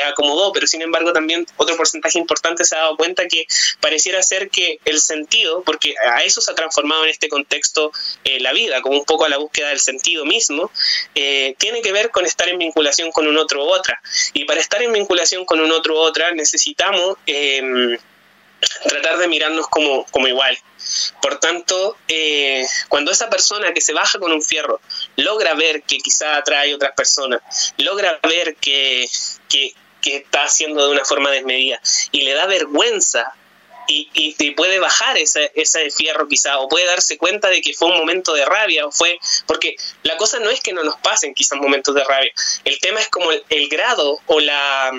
acomodó, 0.04 0.52
pero 0.52 0.66
sin 0.66 0.82
embargo 0.82 1.12
también 1.12 1.46
otro 1.56 1.76
porcentaje 1.76 2.18
importante 2.18 2.64
se 2.64 2.76
ha 2.76 2.80
dado 2.80 2.96
cuenta 2.96 3.26
que 3.28 3.46
pareciera 3.80 4.22
ser 4.22 4.50
que 4.50 4.78
el 4.84 5.00
sentido, 5.00 5.62
porque 5.62 5.94
a 5.98 6.22
eso 6.24 6.40
se 6.40 6.50
ha 6.50 6.54
transformado 6.54 7.04
en 7.04 7.10
este 7.10 7.28
contexto 7.28 7.92
eh, 8.24 8.40
la 8.40 8.52
vida, 8.52 8.80
como 8.82 8.98
un 8.98 9.04
poco 9.04 9.24
a 9.24 9.28
la 9.28 9.38
búsqueda 9.38 9.68
del 9.68 9.80
sentido 9.80 10.24
mismo, 10.24 10.70
eh, 11.14 11.54
tiene 11.58 11.82
que 11.82 11.92
ver 11.92 12.10
con 12.10 12.26
estar 12.26 12.48
en 12.48 12.58
vinculación 12.58 13.10
con 13.12 13.26
un 13.26 13.36
otro 13.36 13.64
Y 14.32 14.44
para 14.44 14.60
estar 14.60 14.82
en 14.82 14.92
vinculación 14.92 15.44
con 15.44 15.60
un 15.60 15.72
otro 15.72 15.98
otra 15.98 16.32
necesitamos... 16.32 17.16
Em, 17.26 17.96
tratar 18.84 19.18
de 19.18 19.28
mirarnos 19.28 19.66
como, 19.68 20.04
como 20.06 20.28
iguales. 20.28 20.62
Por 21.20 21.38
tanto, 21.38 21.96
eh, 22.08 22.66
cuando 22.88 23.10
esa 23.10 23.30
persona 23.30 23.72
que 23.72 23.80
se 23.80 23.92
baja 23.92 24.18
con 24.18 24.32
un 24.32 24.42
fierro 24.42 24.80
logra 25.16 25.54
ver 25.54 25.82
que 25.82 25.98
quizá 25.98 26.36
atrae 26.36 26.74
otras 26.74 26.92
personas, 26.94 27.40
logra 27.78 28.18
ver 28.22 28.56
que, 28.56 29.08
está 30.04 30.44
haciendo 30.44 30.84
de 30.84 30.92
una 30.92 31.04
forma 31.04 31.30
desmedida 31.30 31.80
y 32.10 32.22
le 32.22 32.34
da 32.34 32.46
vergüenza 32.46 33.34
y, 33.88 34.08
y, 34.14 34.50
puede 34.52 34.78
bajar 34.78 35.16
ese, 35.18 35.50
ese 35.54 35.90
fierro 35.90 36.28
quizá, 36.28 36.58
o 36.58 36.68
puede 36.68 36.86
darse 36.86 37.18
cuenta 37.18 37.48
de 37.48 37.60
que 37.60 37.74
fue 37.74 37.88
un 37.88 37.96
momento 37.96 38.34
de 38.34 38.44
rabia, 38.44 38.86
o 38.86 38.92
fue, 38.92 39.18
porque 39.46 39.76
la 40.02 40.16
cosa 40.16 40.38
no 40.38 40.50
es 40.50 40.60
que 40.60 40.72
no 40.72 40.84
nos 40.84 40.96
pasen 40.98 41.34
quizás 41.34 41.58
momentos 41.58 41.94
de 41.94 42.04
rabia, 42.04 42.32
el 42.64 42.78
tema 42.80 43.00
es 43.00 43.08
como 43.08 43.30
el 43.32 43.68
grado 43.68 44.20
o 44.26 44.40
la 44.40 44.92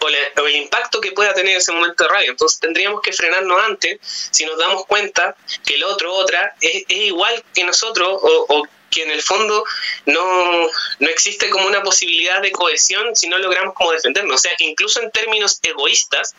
o, 0.00 0.46
el 0.46 0.56
impacto 0.56 1.00
que 1.00 1.12
pueda 1.12 1.34
tener 1.34 1.56
ese 1.56 1.72
momento 1.72 2.04
de 2.04 2.10
rabia. 2.10 2.30
Entonces 2.30 2.58
tendríamos 2.58 3.00
que 3.02 3.12
frenarnos 3.12 3.62
antes 3.62 3.98
si 4.02 4.44
nos 4.44 4.58
damos 4.58 4.86
cuenta 4.86 5.36
que 5.64 5.74
el 5.74 5.84
otro, 5.84 6.12
otra, 6.14 6.54
es, 6.60 6.84
igual 6.88 7.44
que 7.54 7.64
nosotros 7.64 8.18
o, 8.22 8.66
que 8.90 9.02
en 9.02 9.10
el 9.10 9.22
fondo 9.22 9.64
no, 10.06 10.68
no, 10.98 11.08
existe 11.08 11.48
como 11.50 11.66
una 11.66 11.82
posibilidad 11.82 12.42
de 12.42 12.52
cohesión 12.52 13.14
si 13.14 13.28
no 13.28 13.38
logramos 13.38 13.74
como 13.74 13.92
defendernos. 13.92 14.34
O 14.34 14.38
sea, 14.38 14.52
incluso 14.58 15.00
en 15.00 15.10
términos 15.10 15.60
egoístas, 15.62 16.34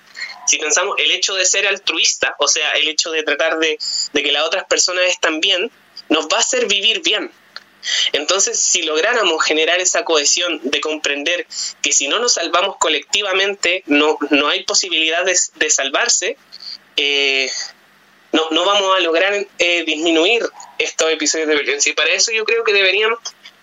si 0.48 0.58
pensamos 0.58 0.96
el 1.00 1.12
hecho 1.12 1.34
de 1.34 1.46
ser 1.46 1.68
altruista, 1.68 2.36
o 2.40 2.48
sea, 2.48 2.72
el 2.74 2.88
hecho 2.88 3.12
de 3.12 3.24
tratar 3.24 3.60
de, 3.60 3.78
de 4.14 4.24
que 4.24 4.32
las 4.32 4.46
otras 4.46 4.66
personas 4.66 5.06
están 5.06 5.40
bien, 5.40 5.72
nos 6.10 6.28
va 6.28 6.38
a 6.38 6.42
hacer 6.42 6.68
vivir 6.68 7.02
bien. 7.02 7.32
Entonces, 8.14 8.60
si 8.60 8.84
lográramos 8.84 9.44
generar 9.44 9.80
esa 9.80 10.04
cohesión 10.04 10.60
de 10.64 10.82
comprender 10.82 11.48
que 11.82 11.92
si 11.92 12.08
no 12.08 12.20
nos 12.20 12.34
salvamos 12.34 12.78
colectivamente, 12.78 13.84
no, 13.88 14.18
no 14.30 14.48
hay 14.50 14.64
posibilidad 14.64 15.26
de, 15.26 15.70
salvarse, 15.70 16.38
eh, 16.98 17.50
no, 18.32 18.50
no, 18.52 18.66
vamos 18.66 18.96
a 18.96 19.00
lograr 19.02 19.34
eh, 19.60 19.84
disminuir 19.86 20.44
estos 20.78 21.12
episodios 21.12 21.48
de 21.48 21.56
violencia. 21.56 21.92
Y 21.92 21.96
para 21.96 22.12
eso 22.12 22.32
yo 22.32 22.46
creo 22.46 22.64
que 22.64 22.74
deberían 22.74 23.14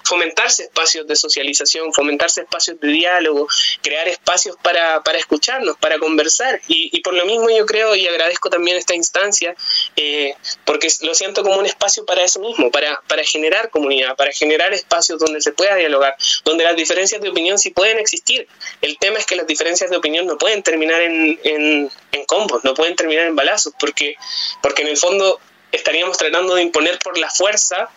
fomentarse 0.08 0.64
espacios 0.64 1.06
de 1.06 1.14
socialización, 1.14 1.92
fomentarse 1.92 2.40
espacios 2.40 2.80
de 2.80 2.88
diálogo, 2.88 3.46
crear 3.82 4.08
espacios 4.08 4.56
para, 4.62 5.02
para 5.02 5.18
escucharnos, 5.18 5.76
para 5.76 5.98
conversar. 5.98 6.60
Y, 6.66 6.98
por 7.02 7.14
lo 7.14 7.24
mismo 7.26 7.48
yo 7.50 7.64
creo 7.66 7.94
y 7.94 8.06
agradezco 8.08 8.50
también 8.50 8.76
esta 8.76 8.94
instancia, 8.94 9.54
eh, 9.96 10.34
porque 10.64 10.88
lo 11.02 11.14
siento 11.14 11.42
como 11.42 11.58
un 11.58 11.66
espacio 11.66 12.04
para 12.04 12.22
eso 12.24 12.40
mismo, 12.40 12.70
para, 12.70 13.00
para 13.06 13.22
generar 13.22 13.70
comunidad, 13.70 14.16
para 14.16 14.32
generar 14.32 14.72
espacios 14.72 15.18
donde 15.18 15.40
se 15.40 15.52
pueda 15.52 15.76
dialogar, 15.76 16.16
donde 16.44 16.64
las 16.64 16.76
diferencias 16.76 17.20
de 17.20 17.28
opinión 17.28 17.58
sí 17.58 17.70
pueden 17.70 17.98
existir. 17.98 18.48
El 18.80 18.98
tema 18.98 19.18
es 19.18 19.26
que 19.26 19.36
las 19.36 19.46
diferencias 19.46 19.90
de 19.90 19.96
opinión 19.96 20.26
no 20.26 20.38
pueden 20.38 20.62
terminar 20.62 21.00
en, 21.02 21.38
en, 21.44 21.90
en 22.12 22.24
combos, 22.26 22.64
no 22.64 22.74
pueden 22.74 22.96
terminar 22.96 23.26
en 23.26 23.36
balazos, 23.36 23.74
porque, 23.78 24.16
porque 24.62 24.82
en 24.82 24.88
el 24.88 24.96
fondo 24.96 25.38
estaríamos 25.70 26.16
tratando 26.16 26.54
de 26.54 26.62
imponer 26.62 26.98
por 26.98 27.18
la 27.18 27.30
fuerza 27.30 27.90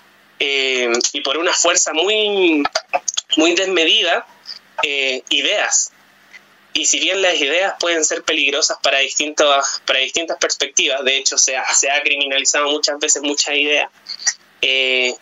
eh, 0.43 0.91
y 1.13 1.21
por 1.21 1.38
una 1.38 1.54
fuerza 1.54 1.93
muy, 1.93 2.63
muy 3.38 3.54
desmedida 3.54 4.25
eh, 4.82 5.21
ideas. 5.30 5.91
Y 6.73 6.86
si 6.86 6.99
bien 6.99 7.21
las 7.21 7.39
ideas 7.39 7.75
pueden 7.80 8.04
ser 8.04 8.23
peligrosas 8.23 8.80
para 8.82 8.97
distintas, 8.99 9.84
para 9.86 9.99
distintas 9.99 10.38
perspectivas, 10.39 11.04
de 11.04 11.17
hecho 11.17 11.38
se 11.38 11.56
ha, 11.56 11.71
se 11.75 11.91
ha 11.91 12.01
criminalizado 12.01 12.71
muchas 12.71 12.97
veces 12.97 13.21
muchas 13.21 13.56
ideas, 13.56 13.91
eh, 14.63 15.13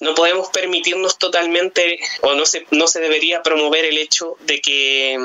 no 0.00 0.16
podemos 0.16 0.48
permitirnos 0.48 1.18
totalmente 1.18 2.00
o 2.22 2.34
no 2.34 2.44
se, 2.44 2.66
no 2.72 2.88
se 2.88 2.98
debería 2.98 3.44
promover 3.44 3.84
el 3.84 3.96
hecho 3.96 4.36
de 4.40 4.60
que, 4.60 5.16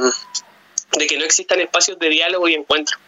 de 0.91 1.07
que 1.07 1.17
no 1.17 1.25
existan 1.25 1.59
espacios 1.59 1.97
de 1.97 2.09
diálogo 2.09 2.47
y 2.47 2.53
encuentro. 2.53 2.99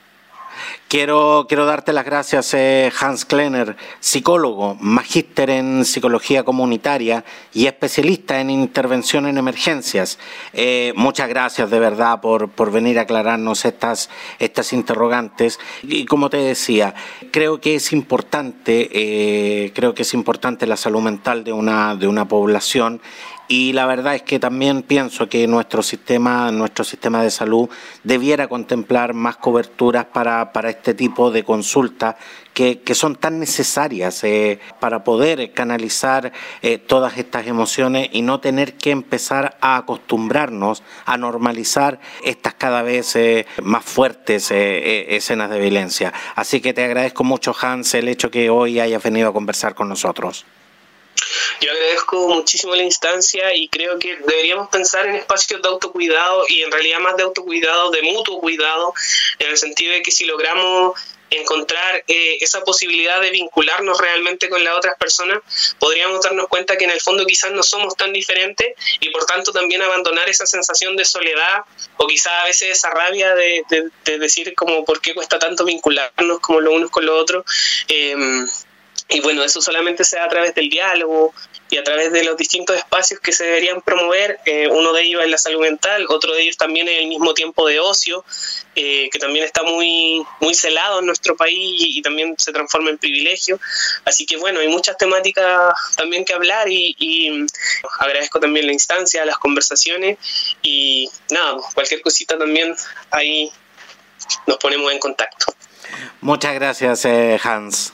Quiero, 0.88 1.46
quiero 1.48 1.66
darte 1.66 1.94
las 1.94 2.04
gracias, 2.04 2.54
eh, 2.54 2.92
Hans 3.00 3.24
Klenner, 3.24 3.78
psicólogo, 4.02 4.76
magíster 4.82 5.50
en 5.50 5.86
psicología 5.86 6.44
comunitaria 6.44 7.24
y 7.54 7.68
especialista 7.68 8.42
en 8.42 8.50
intervención 8.50 9.26
en 9.26 9.38
emergencias. 9.38 10.20
Eh, 10.52 10.92
muchas 10.98 11.30
gracias 11.30 11.70
de 11.70 11.80
verdad 11.80 12.20
por, 12.20 12.50
por 12.50 12.72
venir 12.72 13.00
a 13.00 13.04
aclararnos 13.04 13.64
estas, 13.64 14.10
estas 14.40 14.74
interrogantes. 14.74 15.60
Y 15.84 16.06
como 16.06 16.30
te 16.30 16.38
decía, 16.38 16.94
creo 17.32 17.62
que 17.62 17.76
es 17.76 17.94
importante, 17.94 18.90
eh, 18.92 19.72
creo 19.74 19.94
que 19.94 20.02
es 20.02 20.14
importante 20.14 20.68
la 20.68 20.76
salud 20.76 21.02
mental 21.02 21.46
de 21.46 21.54
una, 21.54 21.96
de 21.96 22.08
una 22.08 22.28
población 22.28 23.02
y 23.52 23.74
la 23.74 23.86
verdad 23.86 24.16
es 24.16 24.22
que 24.22 24.40
también 24.40 24.82
pienso 24.82 25.28
que 25.28 25.46
nuestro 25.46 25.84
sistema, 25.84 26.50
nuestro 26.54 26.86
sistema 26.86 27.22
de 27.22 27.30
salud 27.30 27.70
debiera 28.02 28.48
contemplar 28.48 29.14
más 29.14 29.36
coberturas 29.36 30.06
para, 30.06 30.54
para 30.54 30.70
este 30.70 30.94
tipo 30.94 31.32
de 31.32 31.44
consultas 31.44 32.16
que, 32.54 32.80
que 32.80 32.96
son 32.96 33.18
tan 33.18 33.42
necesarias 33.42 34.24
eh, 34.24 34.62
para 34.80 35.04
poder 35.04 35.52
canalizar 35.52 36.32
eh, 36.62 36.78
todas 36.78 37.18
estas 37.18 37.46
emociones 37.46 38.08
y 38.14 38.22
no 38.22 38.40
tener 38.40 38.76
que 38.76 38.92
empezar 38.92 39.58
a 39.60 39.76
acostumbrarnos 39.76 40.82
a 41.04 41.18
normalizar 41.18 42.00
estas 42.24 42.54
cada 42.54 42.84
vez 42.84 43.18
eh, 43.18 43.46
más 43.62 43.84
fuertes 43.84 44.50
escenas 44.50 45.50
de 45.50 45.60
violencia. 45.60 46.14
Así 46.36 46.62
que 46.62 46.74
te 46.74 46.86
agradezco 46.86 47.26
mucho, 47.26 47.54
Hans, 47.62 47.96
el 47.96 48.08
hecho 48.08 48.32
que 48.32 48.50
hoy 48.50 48.80
hayas 48.80 49.04
venido 49.04 49.28
a 49.28 49.34
conversar 49.34 49.76
con 49.76 49.90
nosotros. 49.90 50.46
Yo 51.60 51.72
agradezco 51.72 52.28
muchísimo 52.30 52.76
la 52.76 52.84
instancia 52.84 53.54
y 53.54 53.68
creo 53.70 54.00
que 54.00 54.18
deberíamos 54.18 54.70
pensar 54.70 55.08
en 55.08 55.16
espacios 55.16 55.62
de 55.62 55.70
autocuidado 55.70 56.46
y 56.48 56.62
en 56.64 56.72
realidad 56.72 57.00
más 57.00 57.18
de 57.18 57.24
autocuidado, 57.24 57.92
de 57.92 58.02
mutuo 58.02 58.40
cuidado, 58.40 58.94
en 59.40 59.50
el 59.50 59.58
sentido 59.58 59.94
de 59.94 60.02
que 60.02 60.12
si 60.12 60.26
logramos 60.26 61.00
encontrar 61.32 62.04
eh, 62.08 62.38
esa 62.42 62.62
posibilidad 62.62 63.22
de 63.22 63.32
vincularnos 63.32 63.98
realmente 63.98 64.50
con 64.50 64.64
las 64.64 64.78
otras 64.78 64.98
personas, 64.98 65.40
podríamos 65.80 66.22
darnos 66.22 66.48
cuenta 66.50 66.78
que 66.78 66.84
en 66.84 66.92
el 66.92 67.00
fondo 67.00 67.26
quizás 67.26 67.52
no 67.52 67.64
somos 67.64 67.96
tan 67.96 68.12
diferentes 68.12 68.76
y 69.00 69.10
por 69.12 69.26
tanto 69.26 69.54
también 69.54 69.82
abandonar 69.82 70.28
esa 70.30 70.46
sensación 70.46 70.98
de 70.98 71.06
soledad 71.06 71.62
o 71.98 72.08
quizás 72.08 72.34
a 72.42 72.46
veces 72.46 72.78
esa 72.78 72.90
rabia 72.90 73.34
de, 73.34 73.64
decir 74.20 74.54
como 74.56 74.84
por 74.84 75.00
qué 75.00 75.14
cuesta 75.14 75.40
tanto 75.40 75.64
vincularnos 75.64 76.40
como 76.42 76.60
los 76.60 76.74
unos 76.74 76.92
con 76.92 77.06
los 77.06 77.22
otros. 77.22 77.46
Eh, 77.88 78.16
y 79.12 79.19
bueno, 79.19 79.43
eso 79.43 79.62
solamente 79.62 80.06
se 80.06 80.15
da 80.15 80.24
a 80.24 80.30
través 80.30 80.56
del 80.56 80.69
diálogo 80.69 81.34
y 81.69 81.78
a 81.78 81.84
través 81.84 82.13
de 82.13 82.24
los 82.24 82.38
distintos 82.38 82.78
espacios 82.78 83.19
que 83.19 83.34
se 83.34 83.43
deberían 83.43 83.82
promover, 83.82 84.39
eh, 84.45 84.69
uno 84.69 84.93
de 84.93 85.04
ellos 85.04 85.21
es 85.21 85.30
la 85.30 85.38
salud 85.38 85.60
mental, 85.60 86.06
otro 86.08 86.34
de 86.34 86.43
ellos 86.43 86.56
también 86.56 86.88
es 86.88 87.00
el 87.00 87.08
mismo 87.08 87.34
tiempo 87.34 87.67
de 87.67 87.82
ocio, 87.82 88.24
eh, 88.76 89.10
que 89.12 89.19
también 89.19 89.43
está 89.43 89.63
muy, 89.63 90.26
muy 90.39 90.54
celado 90.56 91.00
en 91.00 91.06
nuestro 91.06 91.36
país 91.36 91.76
y, 91.78 92.02
también 92.02 92.36
se 92.38 92.54
transforma 92.54 92.89
en 92.89 92.97
privilegio. 92.97 93.60
Así 94.06 94.26
que 94.26 94.38
bueno, 94.38 94.62
hay 94.62 94.69
muchas 94.69 94.97
temáticas 94.97 95.74
también 95.97 96.24
que 96.24 96.34
hablar 96.34 96.69
y, 96.69 96.95
y 96.97 97.45
agradezco 98.00 98.39
también 98.39 98.65
la 98.65 98.74
instancia, 98.74 99.26
las 99.26 99.38
conversaciones 99.38 100.17
y 100.62 101.10
nada, 101.30 101.58
cualquier 101.74 102.02
cosita 102.02 102.38
también 102.38 102.74
ahí 103.12 103.52
nos 104.47 104.58
ponemos 104.58 104.91
en 104.91 105.00
contacto. 105.00 105.54
Muchas 106.21 106.54
gracias, 106.56 107.06
eh, 107.06 107.39
Hans. 107.43 107.93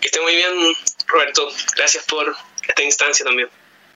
Que 0.00 0.06
esté 0.06 0.20
muy 0.20 0.34
bien, 0.34 0.76
Roberto. 1.06 1.48
Gracias 1.76 2.04
por 2.04 2.34
esta 2.66 2.82
instancia 2.82 3.24
también. 3.24 3.48